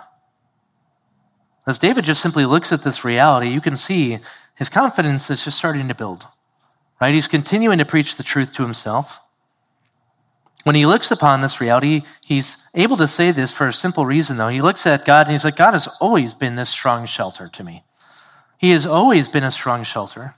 [1.65, 4.19] As David just simply looks at this reality, you can see
[4.55, 6.25] his confidence is just starting to build.
[6.99, 7.13] Right?
[7.13, 9.21] He's continuing to preach the truth to himself.
[10.63, 14.35] When he looks upon this reality, he's able to say this for a simple reason,
[14.35, 14.49] though.
[14.49, 17.63] He looks at God and he's like, God has always been this strong shelter to
[17.63, 17.83] me.
[18.57, 20.35] He has always been a strong shelter.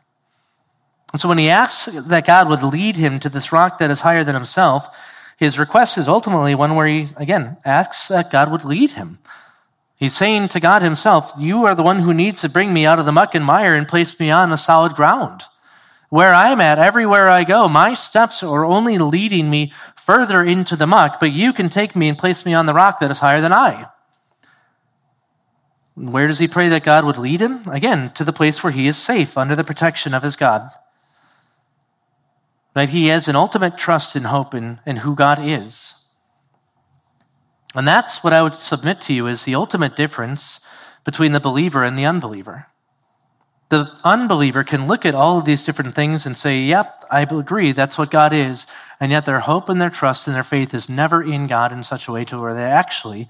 [1.11, 4.01] And so when he asks that God would lead him to this rock that is
[4.01, 4.95] higher than himself,
[5.37, 9.19] his request is ultimately one where he, again, asks that God would lead him.
[9.95, 12.99] He's saying to God himself, You are the one who needs to bring me out
[12.99, 15.43] of the muck and mire and place me on the solid ground.
[16.09, 20.87] Where I'm at, everywhere I go, my steps are only leading me further into the
[20.87, 23.41] muck, but you can take me and place me on the rock that is higher
[23.41, 23.87] than I.
[25.95, 27.67] Where does he pray that God would lead him?
[27.69, 30.71] Again, to the place where he is safe under the protection of his God.
[32.73, 35.95] That he has an ultimate trust and hope in, in who God is.
[37.73, 40.59] And that's what I would submit to you is the ultimate difference
[41.03, 42.67] between the believer and the unbeliever.
[43.69, 47.71] The unbeliever can look at all of these different things and say, Yep, I agree,
[47.71, 48.67] that's what God is.
[48.99, 51.83] And yet their hope and their trust and their faith is never in God in
[51.83, 53.29] such a way to where they actually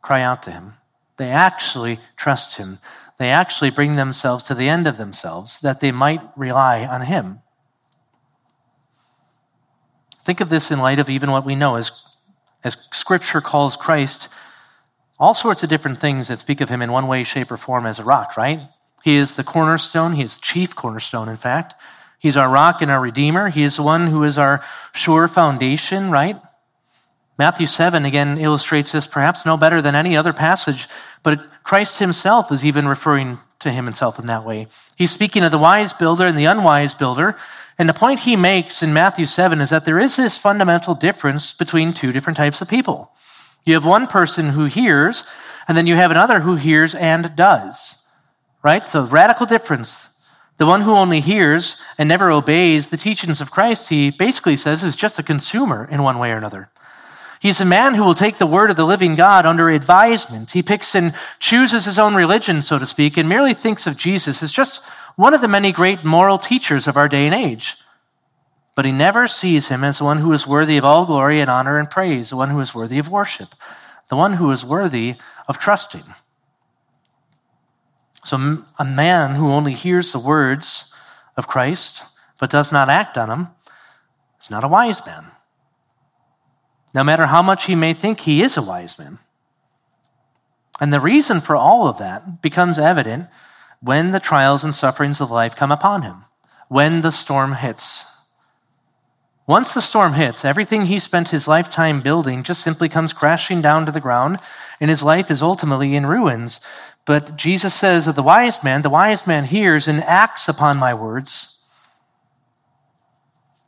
[0.00, 0.74] cry out to Him.
[1.16, 2.78] They actually trust Him.
[3.18, 7.40] They actually bring themselves to the end of themselves that they might rely on Him.
[10.24, 11.92] Think of this in light of even what we know as,
[12.62, 14.28] as Scripture calls Christ
[15.18, 17.86] all sorts of different things that speak of him in one way, shape, or form
[17.86, 18.60] as a rock, right?
[19.04, 20.14] He is the cornerstone.
[20.14, 21.74] He is the chief cornerstone, in fact.
[22.18, 23.50] He's our rock and our redeemer.
[23.50, 26.40] He is the one who is our sure foundation, right?
[27.38, 30.88] Matthew 7 again illustrates this perhaps no better than any other passage,
[31.22, 34.68] but Christ himself is even referring to him himself in that way.
[34.96, 37.36] He's speaking of the wise builder and the unwise builder.
[37.78, 41.52] And the point he makes in Matthew 7 is that there is this fundamental difference
[41.52, 43.10] between two different types of people.
[43.64, 45.24] You have one person who hears,
[45.66, 47.96] and then you have another who hears and does.
[48.62, 48.86] Right?
[48.86, 50.08] So, radical difference.
[50.56, 54.84] The one who only hears and never obeys the teachings of Christ, he basically says,
[54.84, 56.70] is just a consumer in one way or another.
[57.40, 60.52] He's a man who will take the word of the living God under advisement.
[60.52, 64.42] He picks and chooses his own religion, so to speak, and merely thinks of Jesus
[64.42, 64.80] as just
[65.16, 67.76] one of the many great moral teachers of our day and age.
[68.74, 71.78] But he never sees him as one who is worthy of all glory and honor
[71.78, 73.54] and praise, the one who is worthy of worship,
[74.08, 75.14] the one who is worthy
[75.46, 76.04] of trusting.
[78.24, 80.90] So, a man who only hears the words
[81.36, 82.02] of Christ
[82.40, 83.48] but does not act on them
[84.40, 85.30] is not a wise man
[86.94, 89.18] no matter how much he may think he is a wise man.
[90.80, 93.26] And the reason for all of that becomes evident
[93.84, 96.24] when the trials and sufferings of life come upon him,
[96.68, 98.06] when the storm hits.
[99.46, 103.84] Once the storm hits, everything he spent his lifetime building just simply comes crashing down
[103.84, 104.38] to the ground,
[104.80, 106.60] and his life is ultimately in ruins.
[107.04, 110.94] But Jesus says of the wise man, the wise man hears and acts upon my
[110.94, 111.58] words.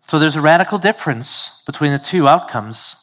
[0.09, 2.97] So there's a radical difference between the two outcomes.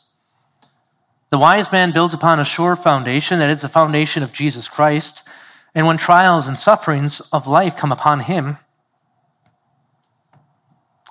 [1.29, 5.21] The wise man builds upon a sure foundation, that is the foundation of Jesus Christ.
[5.75, 8.57] And when trials and sufferings of life come upon him,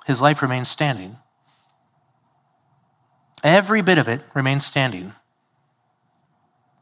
[0.05, 1.17] his life remains standing.
[3.43, 5.13] Every bit of it remains standing.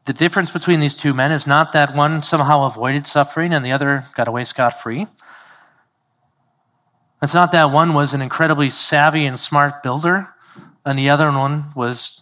[0.04, 3.72] The difference between these two men is not that one somehow avoided suffering and the
[3.72, 5.06] other got away scot free.
[7.20, 10.34] It's not that one was an incredibly savvy and smart builder
[10.84, 12.20] and the other one was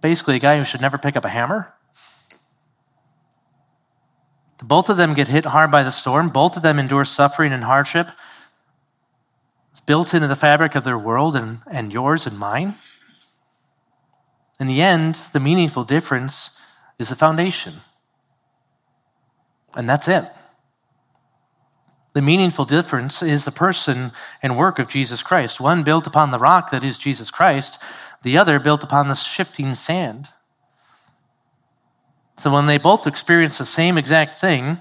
[0.00, 1.74] basically a guy who should never pick up a hammer.
[4.62, 6.28] Both of them get hit hard by the storm.
[6.28, 8.10] Both of them endure suffering and hardship.
[9.72, 12.76] It's built into the fabric of their world and, and yours and mine.
[14.58, 16.50] In the end, the meaningful difference
[16.98, 17.80] is the foundation.
[19.74, 20.30] And that's it.
[22.14, 24.10] The meaningful difference is the person
[24.42, 27.78] and work of Jesus Christ, one built upon the rock that is Jesus Christ,
[28.22, 30.28] the other built upon the shifting sand.
[32.38, 34.78] So when they both experience the same exact thing,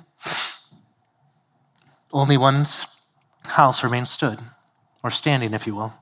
[2.12, 2.86] only one's
[3.44, 4.40] house remains stood,
[5.04, 5.94] or standing, if you will.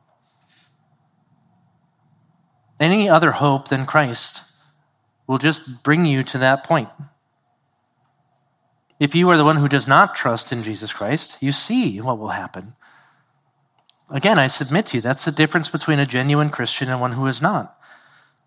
[2.79, 4.41] Any other hope than Christ
[5.27, 6.89] will just bring you to that point.
[8.99, 12.17] If you are the one who does not trust in Jesus Christ, you see what
[12.17, 12.73] will happen.
[14.09, 17.27] Again, I submit to you, that's the difference between a genuine Christian and one who
[17.27, 17.77] is not.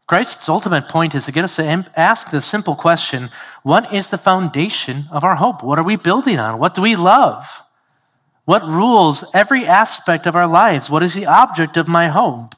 [0.06, 3.30] Christ's ultimate point is to get us to ask the simple question
[3.62, 5.62] what is the foundation of our hope?
[5.62, 6.58] What are we building on?
[6.58, 7.62] What do we love?
[8.44, 10.88] What rules every aspect of our lives?
[10.88, 12.54] What is the object of my hope?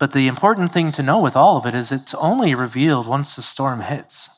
[0.00, 3.36] But the important thing to know with all of it is it's only revealed once
[3.36, 4.28] the storm hits.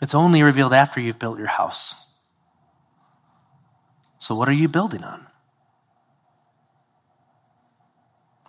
[0.00, 1.94] It's only revealed after you've built your house.
[4.18, 5.23] So, what are you building on?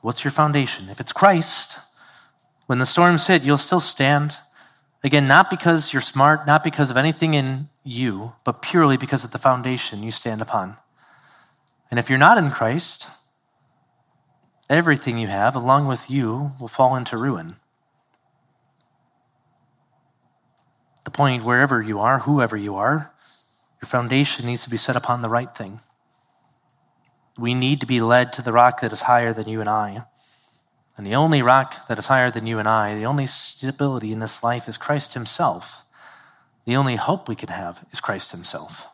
[0.06, 0.88] What's your foundation?
[0.92, 1.80] If it's Christ,
[2.68, 4.38] when the storms hit, you'll still stand.
[5.04, 9.32] Again, not because you're smart, not because of anything in you, but purely because of
[9.32, 10.78] the foundation you stand upon.
[11.90, 13.08] And if you're not in Christ,
[14.70, 17.56] everything you have, along with you, will fall into ruin.
[21.04, 23.12] The point, wherever you are, whoever you are,
[23.82, 25.80] your foundation needs to be set upon the right thing.
[27.38, 30.04] We need to be led to the rock that is higher than you and I.
[30.98, 34.20] And the only rock that is higher than you and I, the only stability in
[34.20, 35.84] this life is Christ Himself.
[36.66, 38.88] The only hope we can have is Christ Himself.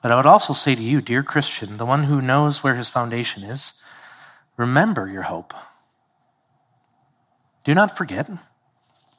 [0.00, 2.88] But I would also say to you, dear Christian, the one who knows where his
[2.88, 3.72] foundation is,
[4.56, 5.52] remember your hope.
[7.64, 8.30] Do not forget.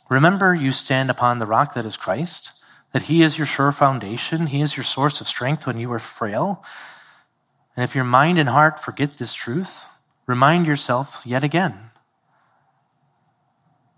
[0.09, 2.51] Remember you stand upon the rock that is Christ
[2.91, 5.99] that He is your sure foundation, He is your source of strength when you are
[5.99, 6.63] frail.
[7.79, 9.83] And if your mind and heart forget this truth,
[10.27, 11.91] remind yourself yet again.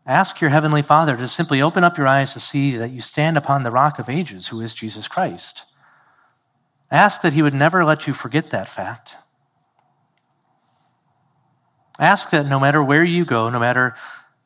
[0.06, 3.40] Ask your Heavenly Father to simply open up your eyes to see that you stand
[3.40, 5.64] upon the rock of ages, who is Jesus Christ.
[6.92, 9.16] Ask that He would never let you forget that fact.
[11.98, 13.96] Ask that no matter where you go, no matter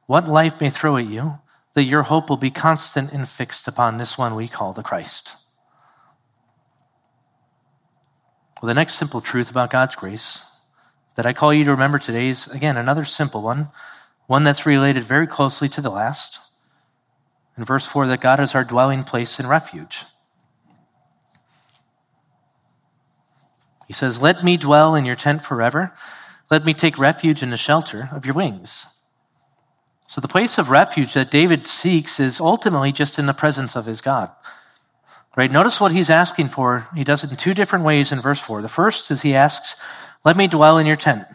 [0.05, 1.39] what life may throw at you,
[1.73, 5.35] that your hope will be constant and fixed upon this one we call the Christ.
[8.65, 10.43] Well, the next simple truth about God's grace
[11.13, 13.69] that I call you to remember today is, again, another simple one,
[14.25, 16.39] one that's related very closely to the last.
[17.55, 20.05] In verse 4, that God is our dwelling place and refuge.
[23.85, 25.93] He says, Let me dwell in your tent forever.
[26.49, 28.87] Let me take refuge in the shelter of your wings.
[30.07, 33.85] So, the place of refuge that David seeks is ultimately just in the presence of
[33.85, 34.31] his God.
[35.35, 35.51] Right?
[35.51, 36.87] Notice what he's asking for.
[36.95, 38.61] He does it in two different ways in verse 4.
[38.61, 39.75] The first is he asks,
[40.23, 41.25] Let me dwell in your tent.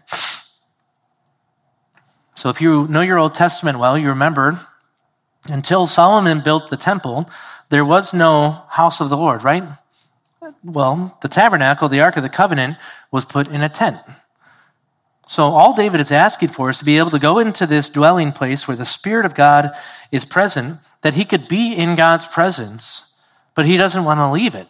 [2.35, 4.67] So, if you know your Old Testament well, you remember
[5.45, 7.29] until Solomon built the temple,
[7.69, 9.65] there was no house of the Lord, right?
[10.65, 12.79] Well, the tabernacle, the Ark of the Covenant,
[13.11, 13.99] was put in a tent.
[15.29, 18.33] So all David is asking for is to be able to go into this dwelling
[18.33, 19.71] place where the Spirit of God
[20.11, 23.10] is present, that he could be in God's presence,
[23.61, 24.69] but he doesn't want to leave it.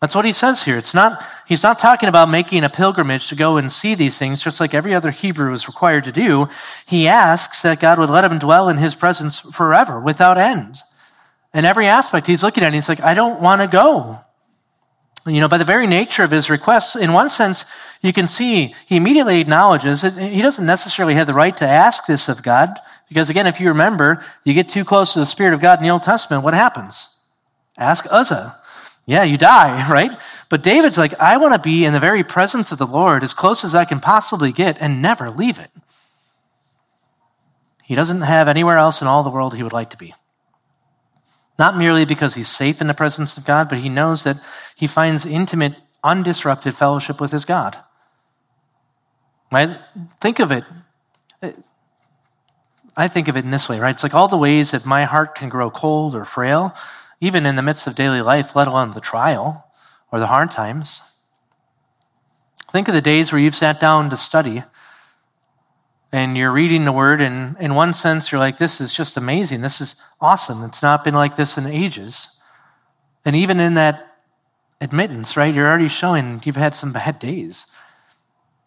[0.00, 0.78] That's what he says here.
[0.78, 4.42] It's not, he's not talking about making a pilgrimage to go and see these things,
[4.42, 6.48] just like every other Hebrew is required to do.
[6.86, 10.78] He asks that God would let him dwell in his presence forever, without end.
[11.52, 14.20] In every aspect, he's looking at it, he's like, I don't want to go.
[15.26, 17.66] You know, by the very nature of his request, in one sense,
[18.00, 22.06] you can see he immediately acknowledges that he doesn't necessarily have the right to ask
[22.06, 22.78] this of God.
[23.10, 25.84] Because again, if you remember, you get too close to the Spirit of God in
[25.84, 27.06] the Old Testament, what happens?
[27.80, 28.60] Ask Uzzah.
[29.06, 30.20] Yeah, you die, right?
[30.48, 33.34] But David's like, I want to be in the very presence of the Lord as
[33.34, 35.70] close as I can possibly get and never leave it.
[37.82, 40.14] He doesn't have anywhere else in all the world he would like to be.
[41.58, 44.40] Not merely because he's safe in the presence of God, but he knows that
[44.76, 45.74] he finds intimate,
[46.04, 47.76] undisrupted fellowship with his God.
[49.50, 49.76] Right?
[50.20, 50.64] Think of it.
[52.96, 53.94] I think of it in this way, right?
[53.94, 56.74] It's like all the ways that my heart can grow cold or frail,
[57.20, 59.66] even in the midst of daily life, let alone the trial
[60.10, 61.00] or the hard times.
[62.72, 64.62] Think of the days where you've sat down to study
[66.12, 69.60] and you're reading the word, and in one sense, you're like, this is just amazing.
[69.60, 70.64] This is awesome.
[70.64, 72.26] It's not been like this in ages.
[73.24, 74.16] And even in that
[74.80, 77.64] admittance, right, you're already showing you've had some bad days.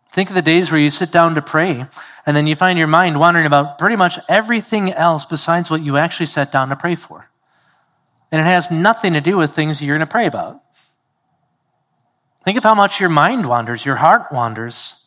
[0.10, 1.88] Think of the days where you sit down to pray,
[2.26, 5.98] and then you find your mind wandering about pretty much everything else besides what you
[5.98, 7.30] actually sat down to pray for.
[8.34, 10.62] And it has nothing to do with things you're going to pray about.
[12.44, 15.04] Think of how much your mind wanders, your heart wanders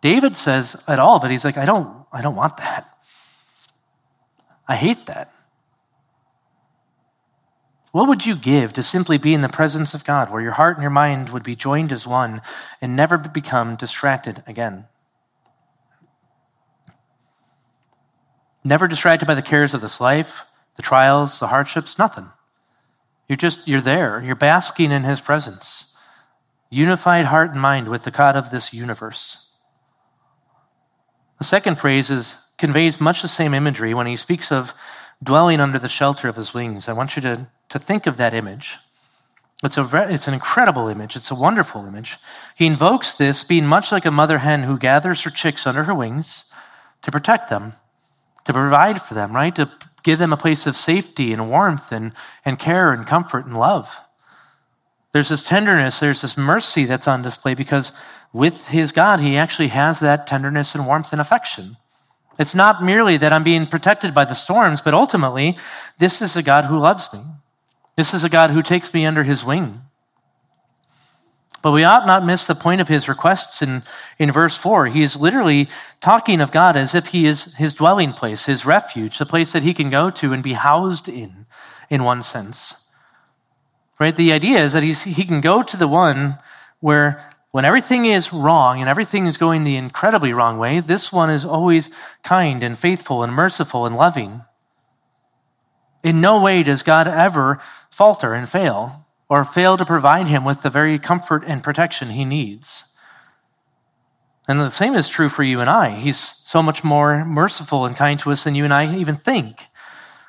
[0.00, 2.96] David says at all of it, he's like, I don't, I don't want that.
[4.66, 5.32] I hate that.
[7.90, 10.76] What would you give to simply be in the presence of God, where your heart
[10.76, 12.42] and your mind would be joined as one
[12.80, 14.84] and never become distracted again?
[18.62, 20.44] Never distracted by the cares of this life,
[20.78, 22.28] the trials, the hardships, nothing.
[23.28, 24.22] You're just, you're there.
[24.24, 25.92] You're basking in his presence.
[26.70, 29.48] Unified heart and mind with the God of this universe.
[31.38, 34.72] The second phrase is, conveys much the same imagery when he speaks of
[35.20, 36.88] dwelling under the shelter of his wings.
[36.88, 38.76] I want you to, to think of that image.
[39.64, 41.16] It's, a, it's an incredible image.
[41.16, 42.18] It's a wonderful image.
[42.54, 45.94] He invokes this being much like a mother hen who gathers her chicks under her
[45.94, 46.44] wings
[47.02, 47.72] to protect them,
[48.44, 49.54] to provide for them, right?
[49.56, 49.68] To
[50.02, 52.12] give them a place of safety and warmth and,
[52.44, 53.96] and care and comfort and love.
[55.12, 57.92] There's this tenderness, there's this mercy that's on display because
[58.32, 61.76] with his God, he actually has that tenderness and warmth and affection.
[62.38, 65.58] It's not merely that I'm being protected by the storms, but ultimately,
[65.98, 67.20] this is a God who loves me.
[67.96, 69.82] This is a God who takes me under his wing.
[71.60, 73.82] But we ought not miss the point of his requests in,
[74.18, 74.86] in verse 4.
[74.86, 75.68] He is literally
[76.00, 79.64] talking of God as if he is his dwelling place, his refuge, the place that
[79.64, 81.46] he can go to and be housed in,
[81.90, 82.74] in one sense.
[83.98, 84.14] Right?
[84.14, 86.38] The idea is that he's, he can go to the one
[86.78, 91.28] where when everything is wrong and everything is going the incredibly wrong way, this one
[91.28, 91.90] is always
[92.22, 94.42] kind and faithful and merciful and loving.
[96.04, 100.62] In no way does God ever falter and fail or fail to provide him with
[100.62, 102.84] the very comfort and protection he needs.
[104.46, 105.90] And the same is true for you and I.
[105.90, 109.66] He's so much more merciful and kind to us than you and I even think.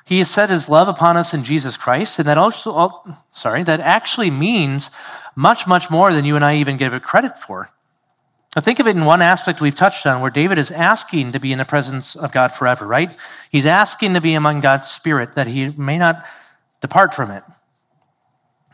[0.04, 3.80] He has set his love upon us in Jesus Christ, and that also, sorry, that
[3.80, 4.90] actually means
[5.34, 7.70] much, much more than you and I even give it credit for.
[8.54, 11.40] Now, think of it in one aspect we've touched on where David is asking to
[11.40, 13.16] be in the presence of God forever, right?
[13.48, 16.26] He's asking to be among God's Spirit that he may not
[16.80, 17.44] depart from it.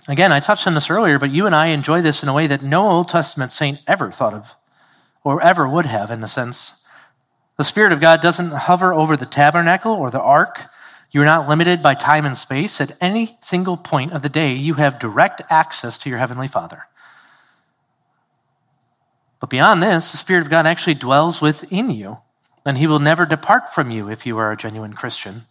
[0.08, 2.46] Again, I touched on this earlier, but you and I enjoy this in a way
[2.46, 4.54] that no Old Testament saint ever thought of
[5.24, 6.74] or ever would have, in a sense.
[7.56, 10.66] The Spirit of God doesn't hover over the tabernacle or the ark.
[11.10, 12.80] You're not limited by time and space.
[12.80, 16.84] At any single point of the day, you have direct access to your Heavenly Father.
[19.40, 22.18] But beyond this, the Spirit of God actually dwells within you,
[22.64, 25.46] and He will never depart from you if you are a genuine Christian.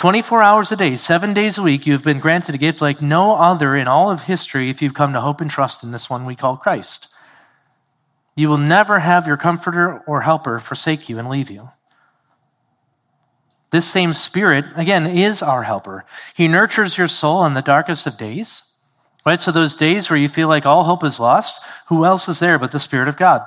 [0.00, 3.02] 24 hours a day, seven days a week, you have been granted a gift like
[3.02, 6.08] no other in all of history if you've come to hope and trust in this
[6.08, 7.06] one we call Christ.
[8.34, 11.68] You will never have your comforter or helper forsake you and leave you.
[13.72, 16.06] This same Spirit, again, is our helper.
[16.34, 18.62] He nurtures your soul in the darkest of days.
[19.26, 19.38] Right?
[19.38, 22.58] So, those days where you feel like all hope is lost, who else is there
[22.58, 23.42] but the Spirit of God?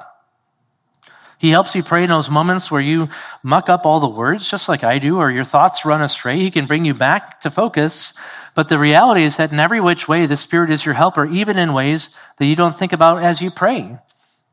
[1.44, 3.10] He helps you pray in those moments where you
[3.44, 6.38] muck up all the words, just like I do, or your thoughts run astray.
[6.38, 8.14] He can bring you back to focus.
[8.56, 11.58] But the reality is that in every which way, the Spirit is your helper, even
[11.58, 13.98] in ways that you don't think about as you pray.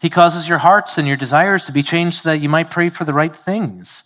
[0.01, 2.89] He causes your hearts and your desires to be changed so that you might pray
[2.89, 4.03] for the right things.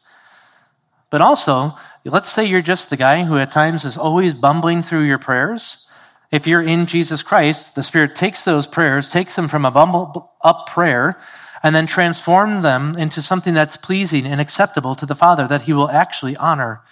[1.08, 5.04] But also, let's say you're just the guy who at times is always bumbling through
[5.04, 5.86] your prayers.
[6.30, 10.32] If you're in Jesus Christ, the Spirit takes those prayers, takes them from a bumble
[10.42, 11.18] up prayer
[11.62, 15.72] and then transform them into something that's pleasing and acceptable to the Father that He
[15.72, 16.82] will actually honor.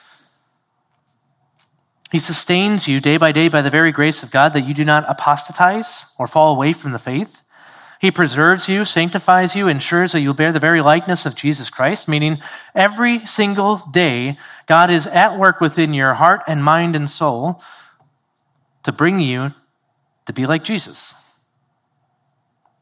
[2.11, 4.85] He sustains you day by day by the very grace of God that you do
[4.85, 7.43] not apostatize or fall away from the faith.
[8.01, 12.09] He preserves you, sanctifies you, ensures that you'll bear the very likeness of Jesus Christ,
[12.09, 12.41] meaning
[12.75, 17.63] every single day, God is at work within your heart and mind and soul
[18.85, 19.55] to bring you
[20.27, 21.15] to be like Jesus.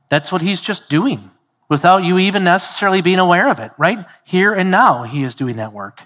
[0.08, 1.30] That's what He's just doing
[1.68, 4.04] without you even necessarily being aware of it, right?
[4.24, 6.02] Here and now, He is doing that work.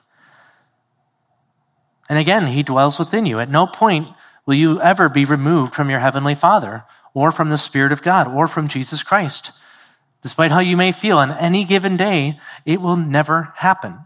[2.09, 3.41] And again, He dwells within you.
[3.41, 4.09] At no point
[4.47, 6.85] will you ever be removed from your Heavenly Father
[7.15, 9.53] or from the Spirit of God or from Jesus Christ.
[10.23, 14.01] Despite how you may feel on any given day, it will never happen.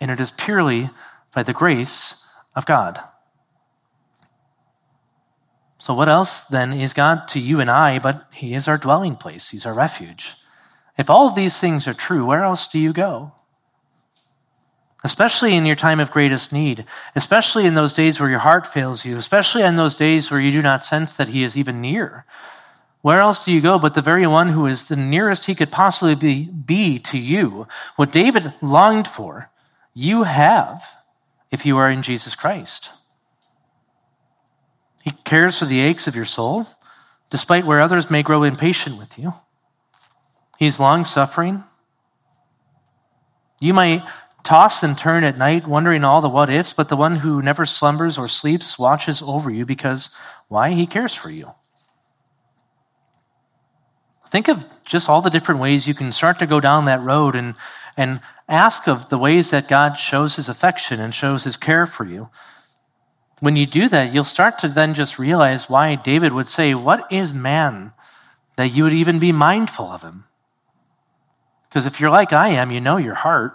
[0.00, 0.90] And it is purely
[1.34, 2.14] by the grace
[2.54, 3.00] of God.
[5.86, 9.14] So, what else then is God to you and I but He is our dwelling
[9.14, 10.34] place, He's our refuge?
[10.98, 13.34] If all these things are true, where else do you go?
[15.04, 19.04] Especially in your time of greatest need, especially in those days where your heart fails
[19.04, 22.24] you, especially in those days where you do not sense that He is even near.
[23.00, 25.70] Where else do you go but the very one who is the nearest he could
[25.70, 27.68] possibly be, be to you?
[27.94, 29.52] What David longed for,
[29.94, 30.82] you have
[31.52, 32.90] if you are in Jesus Christ.
[35.06, 36.66] He cares for the aches of your soul,
[37.30, 39.34] despite where others may grow impatient with you.
[40.58, 41.62] He's long suffering.
[43.60, 44.02] You might
[44.42, 47.64] toss and turn at night, wondering all the what ifs, but the one who never
[47.64, 50.10] slumbers or sleeps watches over you because
[50.48, 50.72] why?
[50.72, 51.52] He cares for you.
[54.28, 57.36] Think of just all the different ways you can start to go down that road
[57.36, 57.54] and,
[57.96, 62.04] and ask of the ways that God shows his affection and shows his care for
[62.04, 62.28] you.
[63.40, 67.10] When you do that, you'll start to then just realize why David would say, What
[67.12, 67.92] is man
[68.56, 70.24] that you would even be mindful of him?
[71.68, 73.54] Because if you're like I am, you know your heart.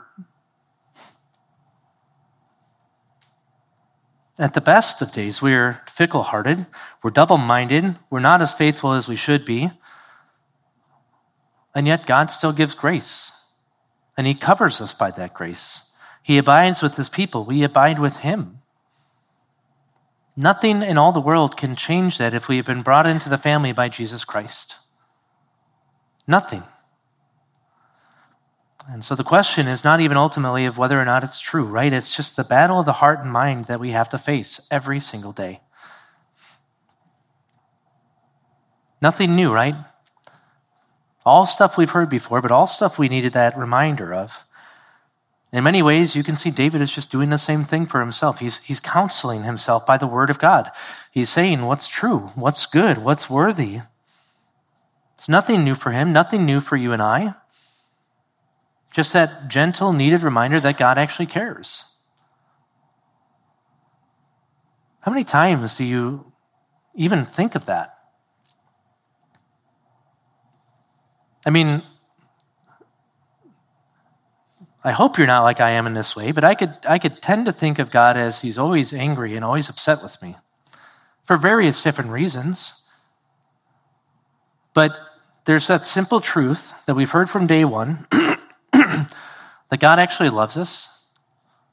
[4.37, 6.67] At the best of days, we're fickle hearted,
[7.03, 9.71] we're double minded, we're not as faithful as we should be.
[11.73, 13.31] And yet, God still gives grace,
[14.17, 15.81] and He covers us by that grace.
[16.21, 18.60] He abides with His people, we abide with Him.
[20.35, 23.37] Nothing in all the world can change that if we have been brought into the
[23.37, 24.75] family by Jesus Christ.
[26.25, 26.63] Nothing.
[28.87, 31.93] And so the question is not even ultimately of whether or not it's true, right?
[31.93, 34.99] It's just the battle of the heart and mind that we have to face every
[34.99, 35.61] single day.
[39.01, 39.75] Nothing new, right?
[41.25, 44.45] All stuff we've heard before, but all stuff we needed that reminder of.
[45.53, 48.39] In many ways, you can see David is just doing the same thing for himself.
[48.39, 50.71] He's, he's counseling himself by the word of God.
[51.11, 53.81] He's saying what's true, what's good, what's worthy.
[55.15, 57.35] It's nothing new for him, nothing new for you and I.
[58.93, 61.83] Just that gentle, needed reminder that God actually cares.
[65.01, 66.31] How many times do you
[66.95, 67.97] even think of that?
[71.45, 71.83] I mean,
[74.83, 77.21] I hope you're not like I am in this way, but I could, I could
[77.21, 80.35] tend to think of God as he's always angry and always upset with me
[81.23, 82.73] for various different reasons.
[84.73, 84.97] But
[85.45, 90.89] there's that simple truth that we've heard from day one that God actually loves us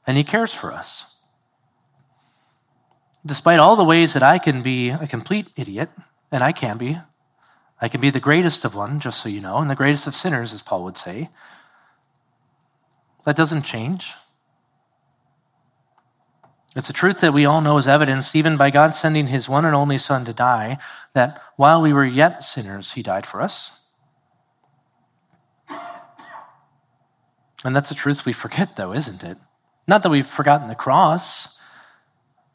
[0.05, 1.05] and he cares for us.
[3.25, 5.89] Despite all the ways that I can be a complete idiot,
[6.31, 6.97] and I can be,
[7.81, 10.15] I can be the greatest of one, just so you know, and the greatest of
[10.15, 11.29] sinners, as Paul would say.
[13.25, 14.13] That doesn't change.
[16.75, 19.65] It's a truth that we all know is evidenced even by God sending his one
[19.65, 20.77] and only Son to die,
[21.13, 23.71] that while we were yet sinners, he died for us.
[27.65, 29.37] And that's a truth we forget, though, isn't it?
[29.87, 31.59] Not that we've forgotten the cross.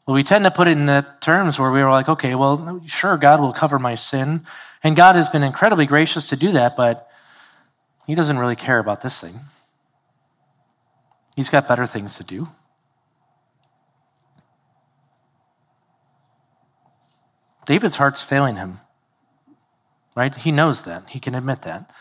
[0.05, 2.81] But we tend to put it in the terms where we were like, okay, well,
[2.85, 4.45] sure, God will cover my sin.
[4.83, 7.09] And God has been incredibly gracious to do that, but
[8.05, 9.41] He doesn't really care about this thing.
[11.35, 12.47] He's got better things to do.
[17.65, 18.79] David's heart's failing him,
[20.15, 20.33] right?
[20.35, 21.09] He knows that.
[21.09, 21.91] He can admit that.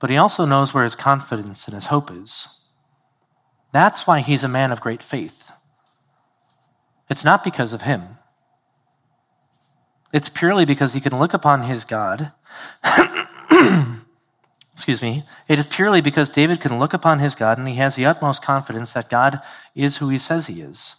[0.00, 2.48] But he also knows where his confidence and his hope is.
[3.72, 5.52] That's why he's a man of great faith.
[7.08, 8.18] It's not because of him.
[10.12, 12.32] It's purely because he can look upon his God.
[14.76, 15.24] Excuse me.
[15.48, 18.42] It is purely because David can look upon his God and he has the utmost
[18.42, 19.40] confidence that God
[19.74, 20.96] is who he says he is.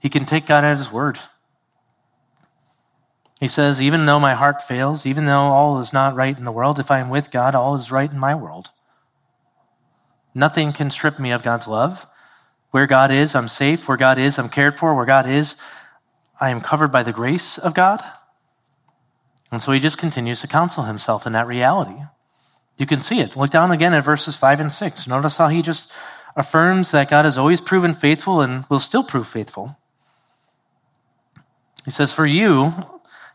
[0.00, 1.18] He can take God at his word.
[3.38, 6.50] He says, Even though my heart fails, even though all is not right in the
[6.52, 8.70] world, if I am with God, all is right in my world.
[10.34, 12.06] Nothing can strip me of God's love.
[12.70, 13.86] Where God is, I'm safe.
[13.86, 14.94] Where God is, I'm cared for.
[14.94, 15.56] Where God is,
[16.40, 18.02] I am covered by the grace of God.
[19.50, 22.04] And so he just continues to counsel himself in that reality.
[22.76, 23.36] You can see it.
[23.36, 25.06] Look down again at verses 5 and 6.
[25.06, 25.92] Notice how he just
[26.34, 29.76] affirms that God has always proven faithful and will still prove faithful.
[31.84, 32.72] He says, For you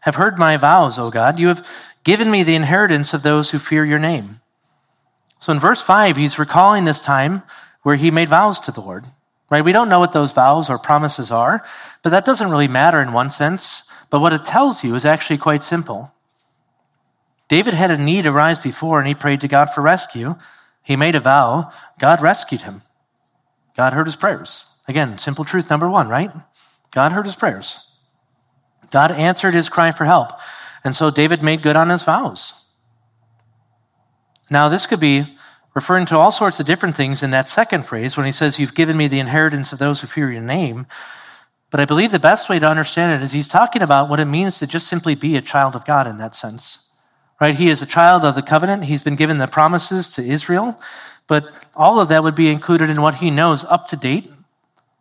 [0.02, 1.38] have heard my vows, O God.
[1.38, 1.66] You have
[2.04, 4.42] given me the inheritance of those who fear your name.
[5.40, 7.44] So in verse 5, he's recalling this time
[7.84, 9.06] where he made vows to the Lord.
[9.50, 9.64] Right?
[9.64, 11.64] We don't know what those vows or promises are,
[12.04, 13.84] but that doesn't really matter in one sense.
[14.10, 16.12] But what it tells you is actually quite simple.
[17.48, 20.36] David had a need arise before and he prayed to God for rescue.
[20.84, 21.72] He made a vow.
[22.00, 22.82] God rescued him.
[23.76, 24.66] God heard his prayers.
[24.88, 26.32] Again, simple truth number one, right?
[26.92, 27.80] God heard his prayers.
[28.92, 30.32] God answered his cry for help.
[30.84, 32.54] And so David made good on his vows.
[34.50, 35.36] Now, this could be
[35.76, 38.74] referring to all sorts of different things in that second phrase when he says, You've
[38.74, 40.88] given me the inheritance of those who fear your name.
[41.70, 44.26] But I believe the best way to understand it is he's talking about what it
[44.26, 46.80] means to just simply be a child of God in that sense.
[47.40, 47.56] Right?
[47.56, 48.86] He is a child of the covenant.
[48.86, 50.80] He's been given the promises to Israel,
[51.28, 54.32] but all of that would be included in what he knows up to date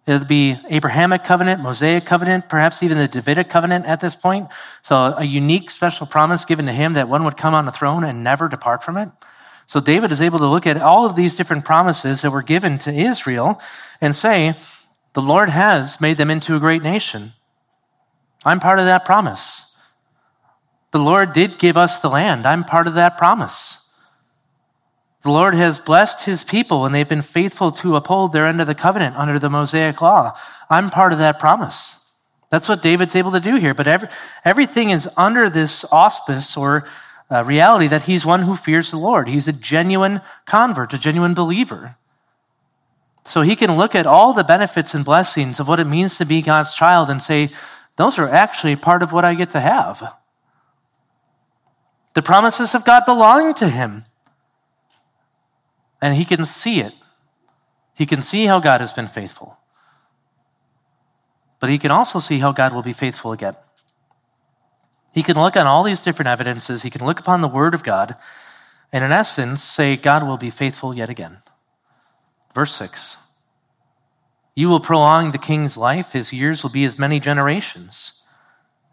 [0.06, 4.48] it would be Abrahamic covenant, Mosaic covenant, perhaps even the Davidic covenant at this point.
[4.80, 8.04] So a unique special promise given to him that one would come on the throne
[8.04, 9.08] and never depart from it.
[9.66, 12.78] So David is able to look at all of these different promises that were given
[12.80, 13.60] to Israel
[14.00, 14.56] and say,
[15.14, 17.32] the Lord has made them into a great nation.
[18.44, 19.65] I'm part of that promise.
[20.96, 22.46] The Lord did give us the land.
[22.46, 23.80] I'm part of that promise.
[25.20, 28.66] The Lord has blessed his people and they've been faithful to uphold their end of
[28.66, 30.34] the covenant under the Mosaic law.
[30.70, 31.96] I'm part of that promise.
[32.48, 33.74] That's what David's able to do here.
[33.74, 34.08] But every,
[34.42, 36.88] everything is under this auspice or
[37.30, 39.28] uh, reality that he's one who fears the Lord.
[39.28, 41.96] He's a genuine convert, a genuine believer.
[43.26, 46.24] So he can look at all the benefits and blessings of what it means to
[46.24, 47.50] be God's child and say,
[47.96, 50.14] those are actually part of what I get to have.
[52.16, 54.06] The promises of God belong to him
[56.00, 56.94] and he can see it.
[57.92, 59.58] He can see how God has been faithful.
[61.60, 63.52] But he can also see how God will be faithful again.
[65.12, 66.84] He can look on all these different evidences.
[66.84, 68.16] He can look upon the Word of God
[68.90, 71.40] and, in essence, say, God will be faithful yet again.
[72.54, 73.18] Verse 6
[74.54, 78.15] You will prolong the king's life, his years will be as many generations.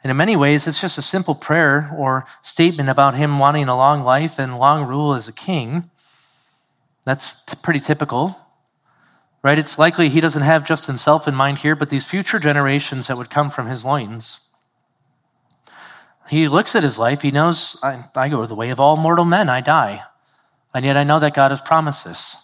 [0.03, 3.77] And in many ways, it's just a simple prayer or statement about him wanting a
[3.77, 5.89] long life and long rule as a king.
[7.05, 8.37] That's t- pretty typical,
[9.41, 9.57] right?
[9.57, 13.17] It's likely he doesn't have just himself in mind here, but these future generations that
[13.17, 14.41] would come from his loins.
[16.29, 19.25] He looks at his life, he knows, I, I go the way of all mortal
[19.25, 20.03] men, I die.
[20.73, 22.35] And yet I know that God has promised this.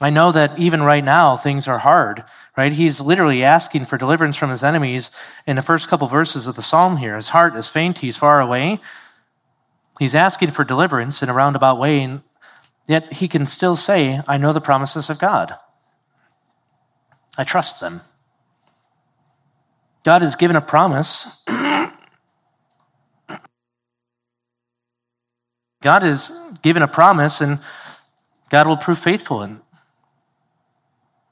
[0.00, 2.24] I know that even right now things are hard,
[2.56, 2.72] right?
[2.72, 5.10] He's literally asking for deliverance from his enemies
[5.46, 7.16] in the first couple verses of the psalm here.
[7.16, 8.80] His heart is faint, he's far away.
[9.98, 12.22] He's asking for deliverance in a roundabout way, and
[12.86, 15.56] Yet he can still say, I know the promises of God.
[17.36, 18.02] I trust them.
[20.04, 21.26] God has given a promise.
[21.46, 21.92] God
[26.02, 26.32] has
[26.62, 27.58] given a promise, and
[28.50, 29.42] God will prove faithful.
[29.42, 29.60] And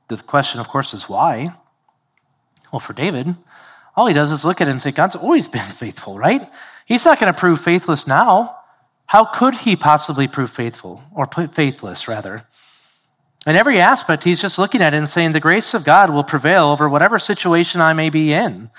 [0.09, 1.55] the question, of course, is why?
[2.73, 3.37] Well, for David,
[3.97, 6.51] all he does is look at it and say, God's always been faithful, right?
[6.87, 8.57] He's not going to prove faithless now.
[9.07, 12.47] How could he possibly prove faithful or faithless, rather?
[13.47, 16.25] In every aspect, he's just looking at it and saying, The grace of God will
[16.25, 18.71] prevail over whatever situation I may be in.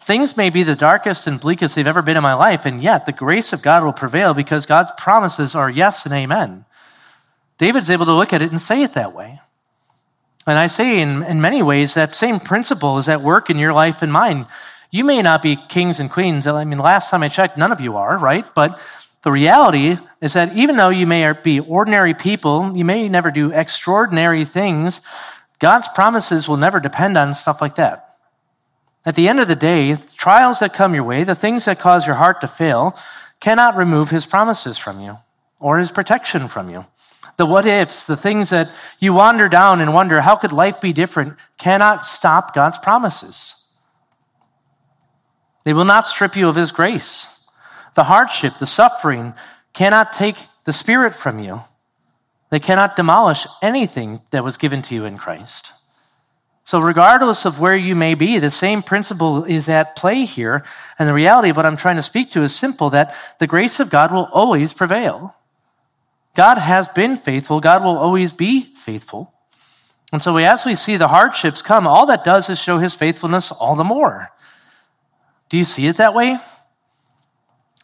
[0.00, 3.06] Things may be the darkest and bleakest they've ever been in my life, and yet
[3.06, 6.64] the grace of God will prevail because God's promises are yes and amen.
[7.58, 9.40] David's able to look at it and say it that way.
[10.46, 13.72] And I say in, in many ways that same principle is at work in your
[13.72, 14.46] life and mine.
[14.90, 16.46] You may not be kings and queens.
[16.46, 18.52] I mean, last time I checked, none of you are, right?
[18.54, 18.80] But
[19.22, 23.52] the reality is that even though you may be ordinary people, you may never do
[23.52, 25.00] extraordinary things,
[25.60, 28.16] God's promises will never depend on stuff like that.
[29.06, 31.80] At the end of the day, the trials that come your way, the things that
[31.80, 32.96] cause your heart to fail,
[33.40, 35.18] cannot remove his promises from you
[35.58, 36.86] or his protection from you.
[37.36, 40.92] The what ifs, the things that you wander down and wonder, how could life be
[40.92, 43.56] different, cannot stop God's promises.
[45.64, 47.26] They will not strip you of his grace.
[47.94, 49.34] The hardship, the suffering
[49.72, 51.62] cannot take the Spirit from you.
[52.50, 55.72] They cannot demolish anything that was given to you in Christ.
[56.64, 60.64] So, regardless of where you may be, the same principle is at play here.
[60.98, 63.80] And the reality of what I'm trying to speak to is simple that the grace
[63.80, 65.34] of God will always prevail.
[66.34, 69.32] God has been faithful, God will always be faithful.
[70.12, 73.50] And so, as we see the hardships come, all that does is show his faithfulness
[73.50, 74.30] all the more.
[75.48, 76.38] Do you see it that way?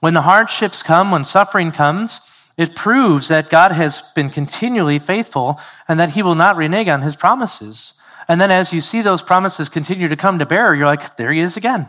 [0.01, 2.20] When the hardships come, when suffering comes,
[2.57, 7.03] it proves that God has been continually faithful and that he will not renege on
[7.03, 7.94] his promises.
[8.26, 11.32] And then as you see those promises continue to come to bear, you're like, there
[11.32, 11.88] he is again.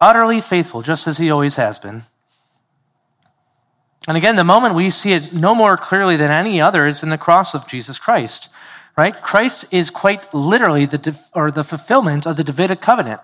[0.00, 2.04] Utterly faithful, just as he always has been.
[4.08, 7.10] And again, the moment we see it no more clearly than any other is in
[7.10, 8.48] the cross of Jesus Christ,
[8.96, 9.22] right?
[9.22, 13.20] Christ is quite literally the, or the fulfillment of the Davidic covenant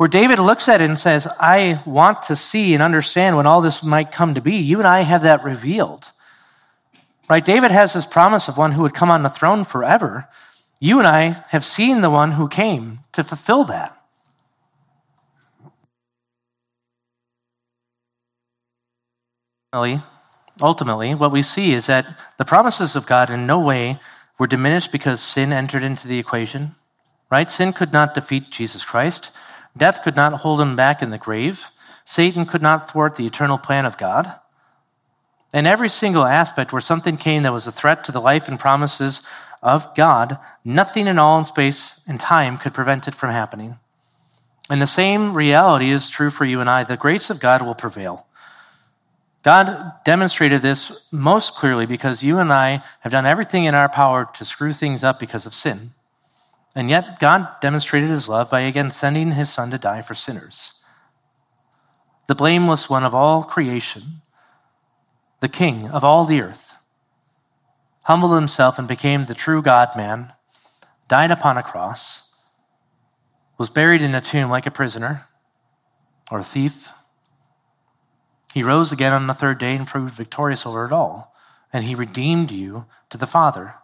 [0.00, 3.60] where David looks at it and says, I want to see and understand when all
[3.60, 4.56] this might come to be.
[4.56, 6.06] You and I have that revealed.
[7.28, 7.44] Right?
[7.44, 10.26] David has this promise of one who would come on the throne forever.
[10.78, 13.99] You and I have seen the one who came to fulfill that.
[19.72, 24.00] Ultimately, what we see is that the promises of God in no way
[24.38, 26.74] were diminished because sin entered into the equation.
[27.30, 27.48] Right?
[27.48, 29.30] Sin could not defeat Jesus Christ.
[29.76, 31.66] Death could not hold him back in the grave.
[32.04, 34.40] Satan could not thwart the eternal plan of God.
[35.54, 38.58] In every single aspect where something came that was a threat to the life and
[38.58, 39.22] promises
[39.62, 43.78] of God, nothing in all in space and time could prevent it from happening.
[44.68, 46.82] And the same reality is true for you and I.
[46.82, 48.26] The grace of God will prevail.
[49.42, 54.28] God demonstrated this most clearly because you and I have done everything in our power
[54.34, 55.92] to screw things up because of sin.
[56.74, 60.74] And yet, God demonstrated his love by again sending his son to die for sinners.
[62.26, 64.22] The blameless one of all creation,
[65.40, 66.74] the king of all the earth,
[68.02, 70.32] humbled himself and became the true God man,
[71.08, 72.28] died upon a cross,
[73.58, 75.26] was buried in a tomb like a prisoner
[76.30, 76.92] or a thief.
[78.52, 81.34] He rose again on the third day and proved victorious over it all,
[81.72, 83.74] and he redeemed you to the Father.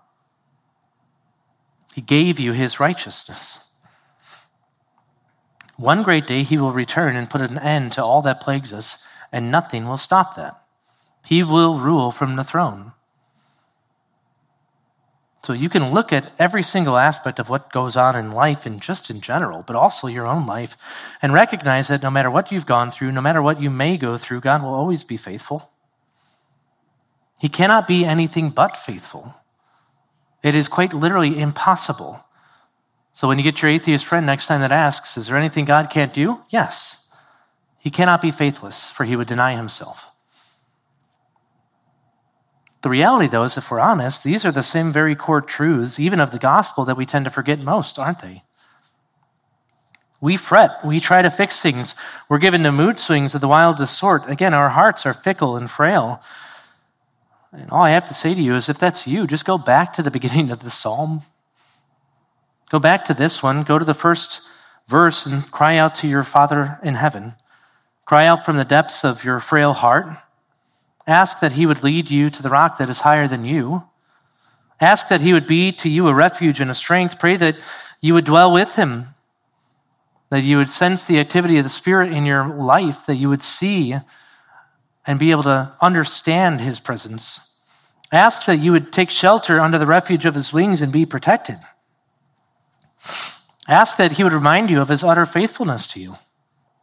[1.94, 3.60] He gave you his righteousness.
[5.76, 8.98] One great day he will return and put an end to all that plagues us,
[9.30, 10.60] and nothing will stop that.
[11.24, 12.92] He will rule from the throne.
[15.46, 18.82] So you can look at every single aspect of what goes on in life and
[18.82, 20.76] just in general, but also your own life,
[21.22, 24.18] and recognize that no matter what you've gone through, no matter what you may go
[24.18, 25.70] through, God will always be faithful.
[27.38, 29.36] He cannot be anything but faithful.
[30.42, 32.24] It is quite literally impossible.
[33.12, 35.90] So when you get your atheist friend next time that asks, Is there anything God
[35.90, 36.40] can't do?
[36.48, 37.06] Yes.
[37.78, 40.10] He cannot be faithless, for he would deny himself.
[42.82, 46.20] The reality, though, is if we're honest, these are the same very core truths, even
[46.20, 48.42] of the gospel, that we tend to forget most, aren't they?
[50.20, 50.84] We fret.
[50.84, 51.94] We try to fix things.
[52.28, 54.28] We're given to mood swings of the wildest sort.
[54.28, 56.22] Again, our hearts are fickle and frail.
[57.52, 59.92] And all I have to say to you is if that's you, just go back
[59.94, 61.22] to the beginning of the psalm.
[62.70, 63.62] Go back to this one.
[63.62, 64.40] Go to the first
[64.86, 67.34] verse and cry out to your Father in heaven.
[68.04, 70.16] Cry out from the depths of your frail heart.
[71.06, 73.84] Ask that He would lead you to the rock that is higher than you.
[74.80, 77.18] Ask that He would be to you a refuge and a strength.
[77.18, 77.56] Pray that
[78.00, 79.14] you would dwell with Him,
[80.30, 83.42] that you would sense the activity of the Spirit in your life, that you would
[83.42, 83.96] see
[85.06, 87.40] and be able to understand His presence.
[88.12, 91.58] Ask that you would take shelter under the refuge of his wings and be protected.
[93.68, 96.16] Ask that he would remind you of his utter faithfulness to you.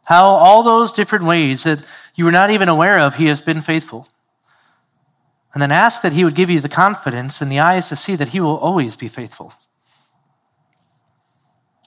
[0.04, 1.80] How all those different ways that
[2.14, 4.06] you were not even aware of, He has been faithful.
[5.54, 8.16] And then ask that He would give you the confidence and the eyes to see
[8.16, 9.54] that He will always be faithful.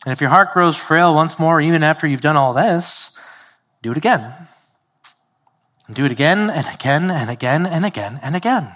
[0.06, 3.12] And if your heart grows frail once more, even after you've done all this,
[3.84, 4.34] do it again.
[5.86, 8.74] And do it again and again and again and again and again.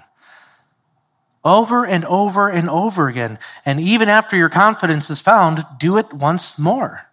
[1.44, 3.40] Over and over and over again.
[3.66, 7.08] And even after your confidence is found, do it once more.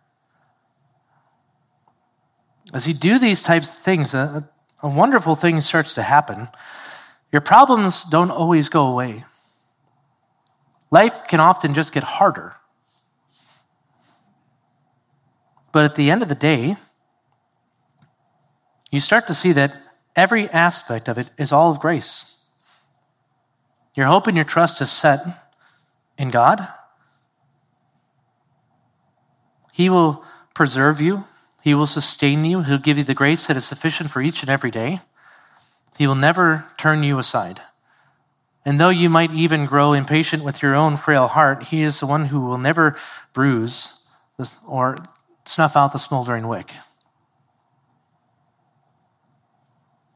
[2.74, 4.49] As you do these types of things, a,
[4.83, 6.49] a wonderful thing starts to happen.
[7.33, 9.24] Your problems don't always go away.
[10.91, 12.57] Life can often just get harder.
[15.72, 16.76] But at the end of the day,
[18.91, 19.76] you start to see that
[20.16, 22.37] every aspect of it is all of grace.
[23.95, 25.20] Your hope and your trust is set
[26.16, 26.66] in God.
[29.72, 30.24] He will
[30.55, 31.24] preserve you,
[31.62, 34.51] He will sustain you, He'll give you the grace that is sufficient for each and
[34.51, 35.01] every day.
[35.99, 37.61] He will never turn you aside.
[38.64, 42.07] And though you might even grow impatient with your own frail heart, He is the
[42.07, 42.96] one who will never
[43.32, 43.94] bruise
[44.64, 44.99] or
[45.44, 46.72] snuff out the smoldering wick.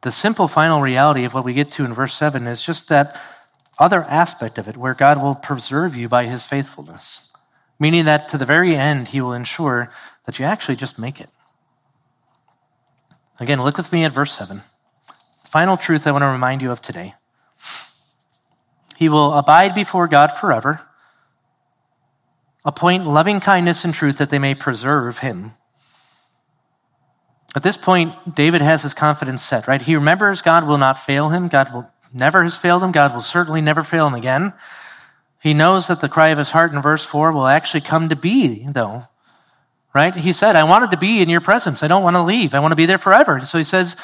[0.02, 3.20] The simple final reality of what we get to in verse 7 is just that
[3.76, 7.28] other aspect of it where God will preserve you by his faithfulness,
[7.80, 9.90] meaning that to the very end, he will ensure
[10.26, 11.30] that you actually just make it.
[13.40, 14.62] Again, look with me at verse 7.
[15.52, 17.14] Final truth I want to remind you of today.
[18.96, 20.80] He will abide before God forever
[22.64, 25.52] appoint loving kindness and truth that they may preserve him.
[27.54, 29.82] At this point, David has his confidence set, right?
[29.82, 31.48] He remembers God will not fail him.
[31.48, 32.90] God will never has failed him.
[32.90, 34.54] God will certainly never fail him again.
[35.42, 38.16] He knows that the cry of his heart in verse 4 will actually come to
[38.16, 39.04] be, though.
[39.92, 40.14] Right?
[40.14, 41.82] He said, I wanted to be in your presence.
[41.82, 42.54] I don't want to leave.
[42.54, 43.44] I want to be there forever.
[43.44, 43.96] so he says,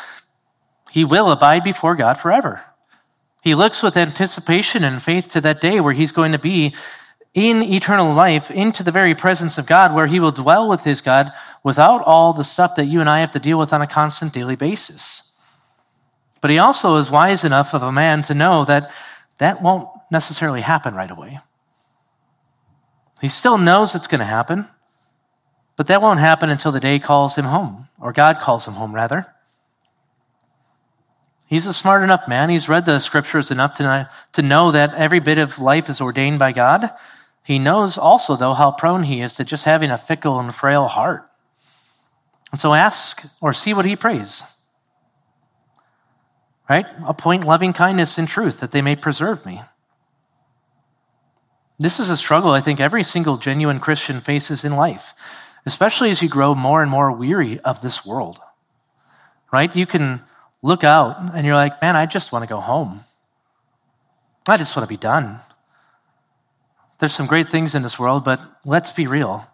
[0.90, 2.62] He will abide before God forever.
[3.42, 6.74] He looks with anticipation and faith to that day where he's going to be
[7.34, 11.00] in eternal life into the very presence of God where he will dwell with his
[11.00, 11.32] God
[11.62, 14.32] without all the stuff that you and I have to deal with on a constant
[14.32, 15.22] daily basis.
[16.40, 18.90] But he also is wise enough of a man to know that
[19.38, 21.40] that won't necessarily happen right away.
[23.20, 24.68] He still knows it's going to happen,
[25.76, 28.94] but that won't happen until the day calls him home, or God calls him home,
[28.94, 29.26] rather.
[31.48, 32.50] He's a smart enough man.
[32.50, 36.38] He's read the scriptures enough to, to know that every bit of life is ordained
[36.38, 36.90] by God
[37.48, 40.86] he knows also, though, how prone he is to just having a fickle and frail
[40.86, 41.26] heart.
[42.52, 44.42] And so ask or see what he prays.
[46.68, 46.84] Right?
[47.06, 49.62] Appoint loving kindness and truth that they may preserve me.
[51.78, 55.14] This is a struggle I think every single genuine Christian faces in life,
[55.64, 58.38] especially as you grow more and more weary of this world.
[59.50, 59.74] Right?
[59.74, 60.22] You can
[60.62, 63.00] look out and you're like, man, I just want to go home.
[64.46, 65.40] I just want to be done.
[66.98, 69.46] There's some great things in this world, but let's be real,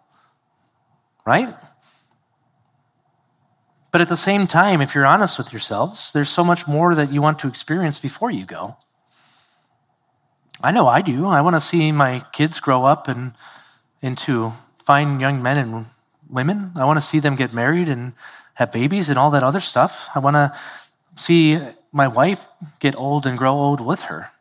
[1.25, 1.55] right?
[3.91, 7.11] But at the same time, if you're honest with yourselves, there's so much more that
[7.11, 8.77] you want to experience before you go.
[10.61, 11.27] I know I do.
[11.27, 13.33] I want to see my kids grow up and
[14.01, 14.53] into
[14.83, 15.85] fine young men and
[16.29, 16.71] women.
[16.77, 18.13] I want to see them get married and
[18.55, 20.09] have babies and all that other stuff.
[20.15, 20.57] I want to
[21.15, 21.59] see
[21.91, 22.47] my wife
[22.79, 24.31] get old and grow old with her.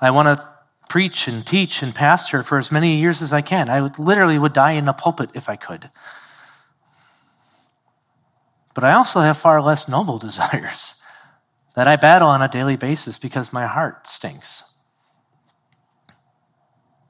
[0.00, 0.48] I want to
[0.88, 3.68] preach and teach and pastor for as many years as I can.
[3.68, 5.90] I would, literally would die in a pulpit if I could.
[8.74, 10.94] But I also have far less noble desires
[11.74, 14.64] that I battle on a daily basis because my heart stinks.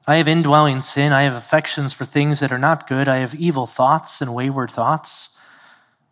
[0.07, 1.13] I have indwelling sin.
[1.13, 3.07] I have affections for things that are not good.
[3.07, 5.29] I have evil thoughts and wayward thoughts.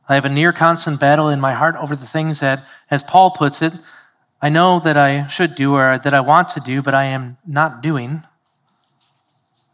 [0.10, 3.30] I have a near constant battle in my heart over the things that, as Paul
[3.30, 3.74] puts it,
[4.42, 7.38] I know that I should do or that I want to do, but I am
[7.46, 8.24] not doing.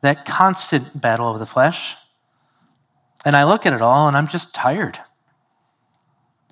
[0.01, 1.95] That constant battle of the flesh.
[3.23, 4.99] And I look at it all and I'm just tired.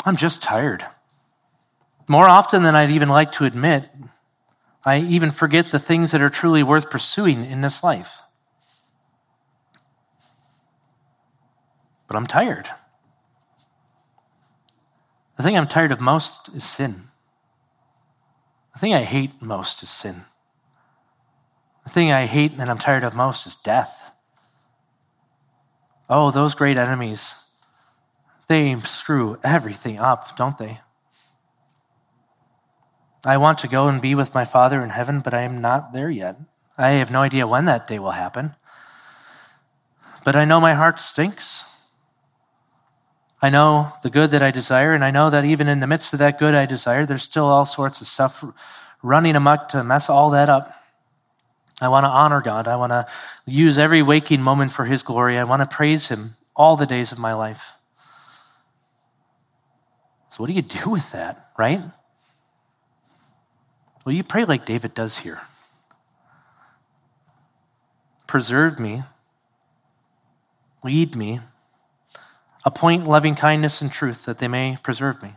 [0.05, 0.85] I'm just tired.
[2.07, 3.89] More often than I'd even like to admit,
[4.85, 8.19] I even forget the things that are truly worth pursuing in this life.
[12.07, 12.69] But I'm tired.
[15.35, 17.09] The thing I'm tired of most is sin.
[18.73, 20.25] The thing I hate most is sin.
[21.83, 24.11] The thing I hate and I'm tired of most is death.
[26.09, 27.35] Oh, those great enemies,
[28.47, 30.79] they screw everything up, don't they?
[33.25, 35.93] I want to go and be with my Father in heaven, but I am not
[35.93, 36.37] there yet.
[36.77, 38.55] I have no idea when that day will happen.
[40.25, 41.63] But I know my heart stinks.
[43.43, 46.13] I know the good that I desire, and I know that even in the midst
[46.13, 48.41] of that good I desire, there's still all sorts of stuff
[49.01, 50.73] running amok to mess all that up.
[51.81, 52.69] I want to honor God.
[52.69, 53.05] I want to
[53.45, 55.37] use every waking moment for His glory.
[55.37, 57.73] I want to praise Him all the days of my life.
[60.29, 61.81] So, what do you do with that, right?
[64.05, 65.41] Well, you pray like David does here
[68.25, 69.03] Preserve me,
[70.81, 71.41] lead me,
[72.65, 75.33] appoint loving kindness and truth that they may preserve me.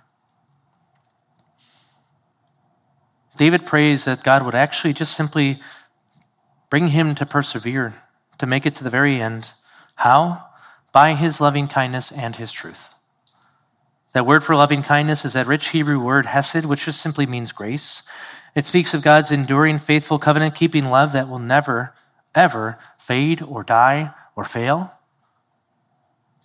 [3.36, 5.60] David prays that God would actually just simply
[6.70, 7.94] bring him to persevere,
[8.38, 9.50] to make it to the very end.
[9.96, 10.46] How?
[10.92, 12.88] By his loving kindness and his truth.
[14.12, 17.52] That word for loving kindness is that rich Hebrew word hesed, which just simply means
[17.52, 18.02] grace.
[18.54, 21.92] It speaks of God's enduring, faithful, covenant keeping love that will never,
[22.34, 24.95] ever fade or die or fail.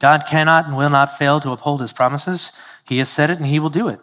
[0.02, 2.52] God cannot and will not fail to uphold his promises.
[2.84, 4.00] He has said it and he will do it.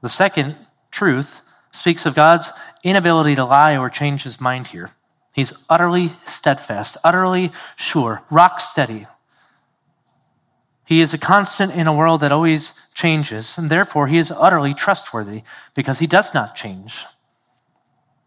[0.00, 0.56] The second
[0.90, 2.50] truth speaks of God's
[2.82, 4.92] inability to lie or change his mind here.
[5.34, 9.06] He's utterly steadfast, utterly sure, rock steady.
[10.86, 14.74] He is a constant in a world that always changes, and therefore he is utterly
[14.74, 15.42] trustworthy
[15.74, 17.04] because he does not change.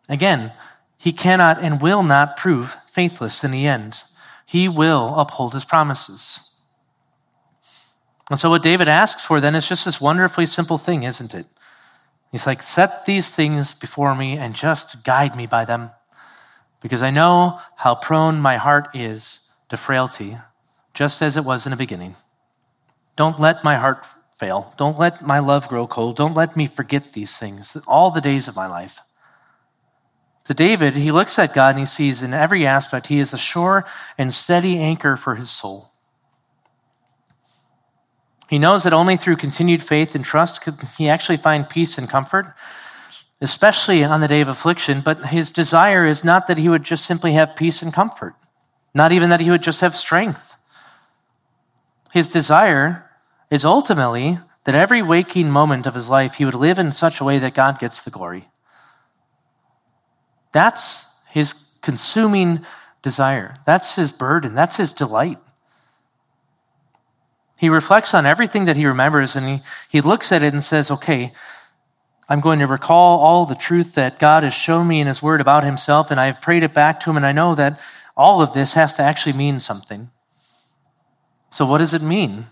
[0.07, 0.53] Again,
[0.97, 4.03] he cannot and will not prove faithless in the end.
[4.45, 6.39] He will uphold his promises.
[8.29, 11.47] And so, what David asks for then is just this wonderfully simple thing, isn't it?
[12.31, 15.91] He's like, set these things before me and just guide me by them,
[16.81, 19.39] because I know how prone my heart is
[19.69, 20.37] to frailty,
[20.93, 22.15] just as it was in the beginning.
[23.15, 24.73] Don't let my heart fail.
[24.77, 26.15] Don't let my love grow cold.
[26.15, 29.01] Don't let me forget these things all the days of my life.
[30.45, 33.37] To David, he looks at God and he sees in every aspect he is a
[33.37, 33.85] sure
[34.17, 35.91] and steady anchor for his soul.
[38.49, 42.09] He knows that only through continued faith and trust could he actually find peace and
[42.09, 42.53] comfort,
[43.41, 45.01] especially on the day of affliction.
[45.01, 48.35] But his desire is not that he would just simply have peace and comfort,
[48.93, 50.55] not even that he would just have strength.
[52.11, 53.09] His desire
[53.49, 57.23] is ultimately that every waking moment of his life he would live in such a
[57.23, 58.49] way that God gets the glory.
[60.53, 62.65] That's his consuming
[63.01, 63.55] desire.
[63.65, 64.55] That's his burden.
[64.55, 65.39] That's his delight.
[67.57, 70.89] He reflects on everything that he remembers and he, he looks at it and says,
[70.89, 71.33] okay,
[72.29, 75.41] I'm going to recall all the truth that God has shown me in his word
[75.41, 77.79] about himself, and I've prayed it back to him, and I know that
[78.15, 80.09] all of this has to actually mean something.
[81.51, 82.47] So, what does it mean?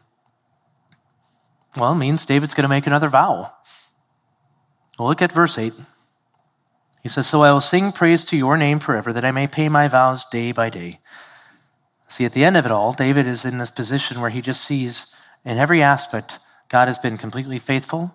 [1.77, 3.53] Well, it means David's going to make another vow.
[4.99, 5.73] Look at verse 8.
[7.01, 9.69] He says, So I will sing praise to your name forever, that I may pay
[9.69, 10.99] my vows day by day.
[12.07, 14.63] See, at the end of it all, David is in this position where he just
[14.63, 15.07] sees
[15.45, 16.39] in every aspect
[16.69, 18.13] God has been completely faithful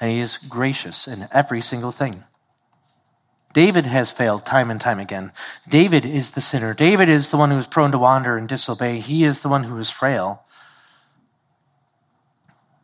[0.00, 2.24] and he is gracious in every single thing.
[3.54, 5.32] David has failed time and time again.
[5.66, 6.74] David is the sinner.
[6.74, 9.00] David is the one who is prone to wander and disobey.
[9.00, 10.42] He is the one who is frail.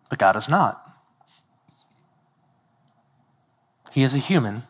[0.09, 0.81] But God is not.
[3.91, 4.63] He is a human,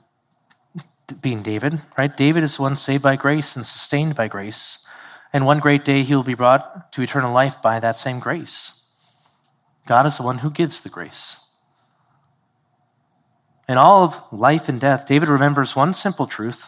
[1.21, 2.17] being David, right?
[2.17, 4.79] David is the one saved by grace and sustained by grace.
[5.33, 8.83] And one great day he will be brought to eternal life by that same grace.
[9.87, 11.37] God is the one who gives the grace.
[13.69, 16.67] In all of life and death, David remembers one simple truth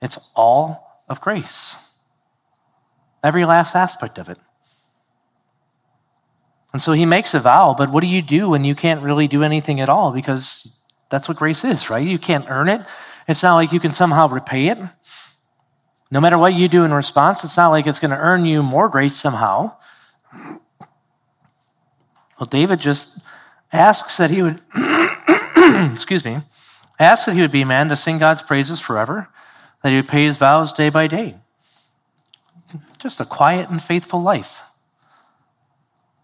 [0.00, 1.76] it's all of grace,
[3.22, 4.38] every last aspect of it.
[6.72, 9.28] And so he makes a vow, but what do you do when you can't really
[9.28, 10.10] do anything at all?
[10.10, 10.76] Because
[11.10, 12.06] that's what grace is, right?
[12.06, 12.82] You can't earn it.
[13.26, 14.78] It's not like you can somehow repay it.
[16.10, 18.62] No matter what you do in response, it's not like it's going to earn you
[18.62, 19.76] more grace somehow.
[22.38, 23.18] Well, David just
[23.72, 24.60] asks that he would,
[25.92, 26.42] excuse me,
[26.98, 29.28] asks that he would be a man to sing God's praises forever,
[29.82, 31.36] that he would pay his vows day by day.
[32.98, 34.62] Just a quiet and faithful life.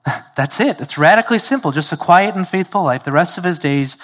[0.37, 0.81] That's it.
[0.81, 1.73] It's radically simple.
[1.73, 3.05] Just a quiet and faithful life.
[3.05, 3.97] The rest of his days,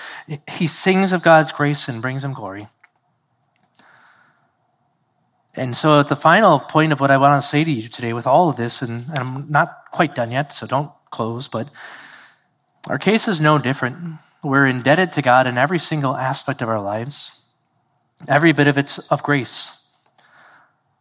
[0.48, 2.68] he sings of God's grace and brings him glory.
[5.54, 8.12] And so, at the final point of what I want to say to you today,
[8.12, 11.70] with all of this, and, and I'm not quite done yet, so don't close, but
[12.88, 14.18] our case is no different.
[14.44, 17.32] We're indebted to God in every single aspect of our lives,
[18.28, 19.72] every bit of it's of grace.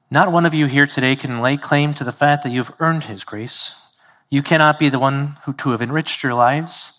[0.10, 3.04] Not one of you here today can lay claim to the fact that you've earned
[3.04, 3.76] His grace.
[4.30, 6.94] You cannot be the one who to have enriched your lives.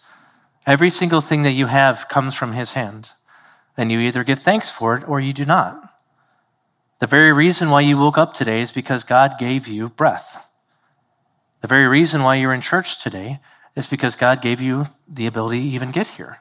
[0.67, 3.11] Every single thing that you have comes from His hand,
[3.77, 5.81] and you either give thanks for it or you do not.
[6.99, 10.49] The very reason why you woke up today is because God gave you breath.
[11.61, 13.41] The very reason why you're in church today
[13.75, 16.39] is because God gave you the ability to even get here.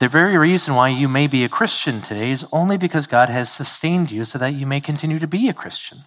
[0.00, 3.48] The very reason why you may be a Christian today is only because God has
[3.48, 6.04] sustained you so that you may continue to be a Christian.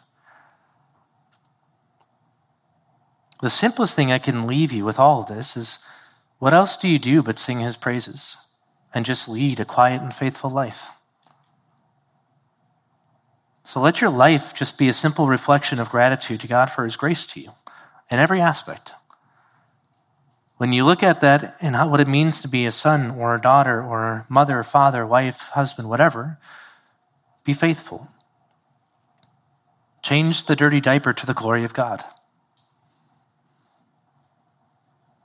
[3.42, 5.80] The simplest thing I can leave you with all of this is
[6.40, 8.38] what else do you do but sing his praises
[8.94, 10.90] and just lead a quiet and faithful life?
[13.64, 16.96] So let your life just be a simple reflection of gratitude to God for his
[16.96, 17.52] grace to you
[18.10, 18.92] in every aspect.
[20.56, 23.36] When you look at that and how, what it means to be a son or
[23.36, 26.40] a daughter or mother, father, wife, husband, whatever,
[27.44, 28.08] be faithful.
[30.02, 32.04] Change the dirty diaper to the glory of God.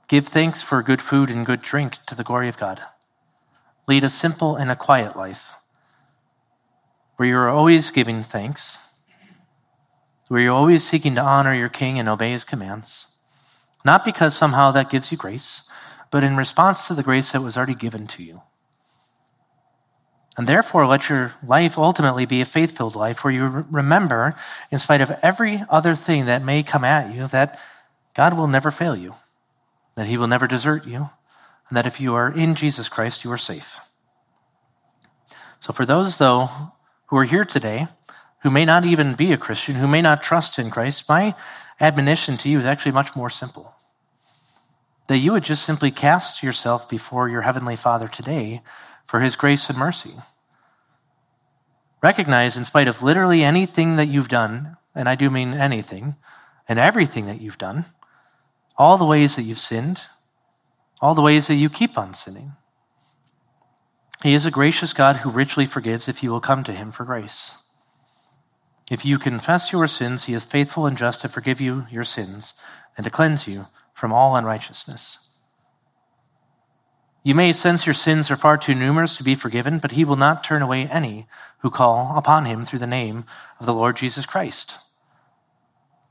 [0.07, 2.81] Give thanks for good food and good drink to the glory of God.
[3.87, 5.55] Lead a simple and a quiet life
[7.15, 8.77] where you're always giving thanks,
[10.27, 13.07] where you're always seeking to honor your king and obey his commands
[13.85, 15.61] not because somehow that gives you grace,
[16.11, 18.41] but in response to the grace that was already given to you.
[20.37, 24.35] And therefore, let your life ultimately be a faith filled life where you remember,
[24.71, 27.59] in spite of every other thing that may come at you, that
[28.15, 29.15] God will never fail you,
[29.95, 31.09] that He will never desert you,
[31.69, 33.79] and that if you are in Jesus Christ, you are safe.
[35.59, 36.49] So, for those, though,
[37.07, 37.87] who are here today,
[38.41, 41.35] who may not even be a Christian, who may not trust in Christ, my
[41.79, 43.73] admonition to you is actually much more simple.
[45.07, 48.61] That you would just simply cast yourself before your Heavenly Father today
[49.05, 50.15] for His grace and mercy.
[52.01, 56.15] Recognize, in spite of literally anything that you've done, and I do mean anything,
[56.67, 57.85] and everything that you've done,
[58.77, 60.01] all the ways that you've sinned,
[61.01, 62.53] all the ways that you keep on sinning.
[64.23, 67.03] He is a gracious God who richly forgives if you will come to Him for
[67.03, 67.53] grace.
[68.89, 72.53] If you confess your sins, he is faithful and just to forgive you your sins
[72.97, 75.19] and to cleanse you from all unrighteousness.
[77.23, 80.17] You may sense your sins are far too numerous to be forgiven, but he will
[80.17, 81.25] not turn away any
[81.59, 83.23] who call upon him through the name
[83.59, 84.75] of the Lord Jesus Christ.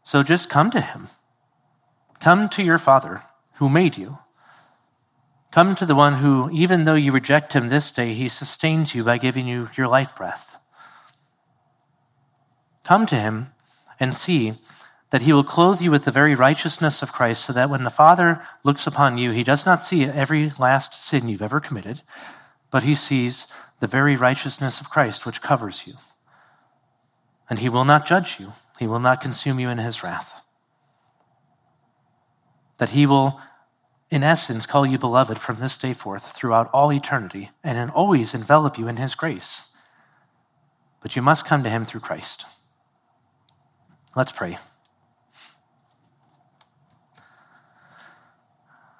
[0.02, 1.08] So just come to him.
[2.22, 3.22] Come to your Father
[3.54, 4.18] who made you.
[5.50, 9.02] Come to the one who, even though you reject him this day, he sustains you
[9.02, 10.56] by giving you your life breath.
[12.84, 13.48] Come to him
[13.98, 14.54] and see
[15.10, 17.90] that he will clothe you with the very righteousness of Christ, so that when the
[17.90, 22.02] Father looks upon you, he does not see every last sin you've ever committed,
[22.70, 23.48] but he sees
[23.80, 25.94] the very righteousness of Christ, which covers you.
[27.50, 30.41] And he will not judge you, he will not consume you in his wrath.
[32.82, 33.40] That he will,
[34.10, 38.76] in essence, call you beloved from this day forth throughout all eternity and always envelop
[38.76, 39.66] you in his grace.
[41.00, 42.44] But you must come to him through Christ.
[44.16, 44.58] Let's pray.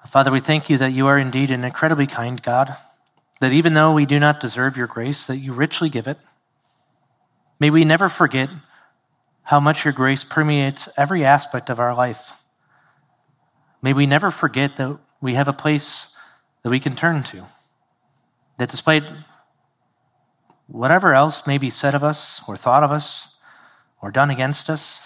[0.06, 2.76] Father, we thank you that you are indeed an incredibly kind God,
[3.40, 6.18] that even though we do not deserve your grace, that you richly give it.
[7.58, 8.48] May we never forget
[9.42, 12.41] how much your grace permeates every aspect of our life.
[13.82, 16.08] May we never forget that we have a place
[16.62, 17.46] that we can turn to,
[18.58, 19.02] that despite
[20.68, 23.28] whatever else may be said of us or thought of us,
[24.00, 25.00] or done against us,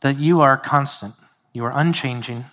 [0.00, 1.14] that you are constant,
[1.52, 2.44] you are unchanging,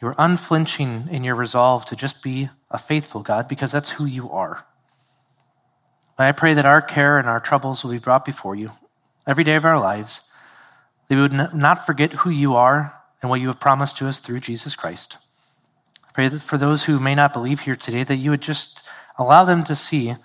[0.00, 4.04] you are unflinching in your resolve to just be a faithful God because that's who
[4.04, 4.64] you are.
[6.18, 8.72] I pray that our care and our troubles will be brought before you
[9.26, 10.20] every day of our lives,
[11.08, 14.20] that we would not forget who you are and what you have promised to us
[14.20, 15.18] through Jesus Christ.
[16.06, 18.82] I pray that for those who may not believe here today, that you would just
[19.18, 20.16] allow them to see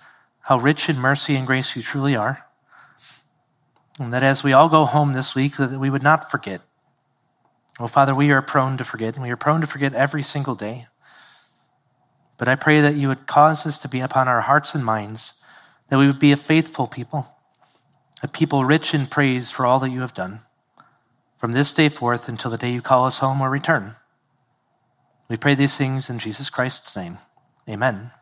[0.42, 2.44] how rich in mercy and grace you truly are
[3.98, 6.60] and that as we all go home this week, that we would not forget.
[7.78, 10.54] Oh, Father, we are prone to forget, and we are prone to forget every single
[10.54, 10.86] day.
[12.36, 15.34] But I pray that you would cause us to be upon our hearts and minds,
[15.88, 17.28] that we would be a faithful people,
[18.22, 20.40] a people rich in praise for all that you have done,
[21.44, 23.96] from this day forth until the day you call us home or return.
[25.28, 27.18] We pray these things in Jesus Christ's name.
[27.68, 28.12] Amen.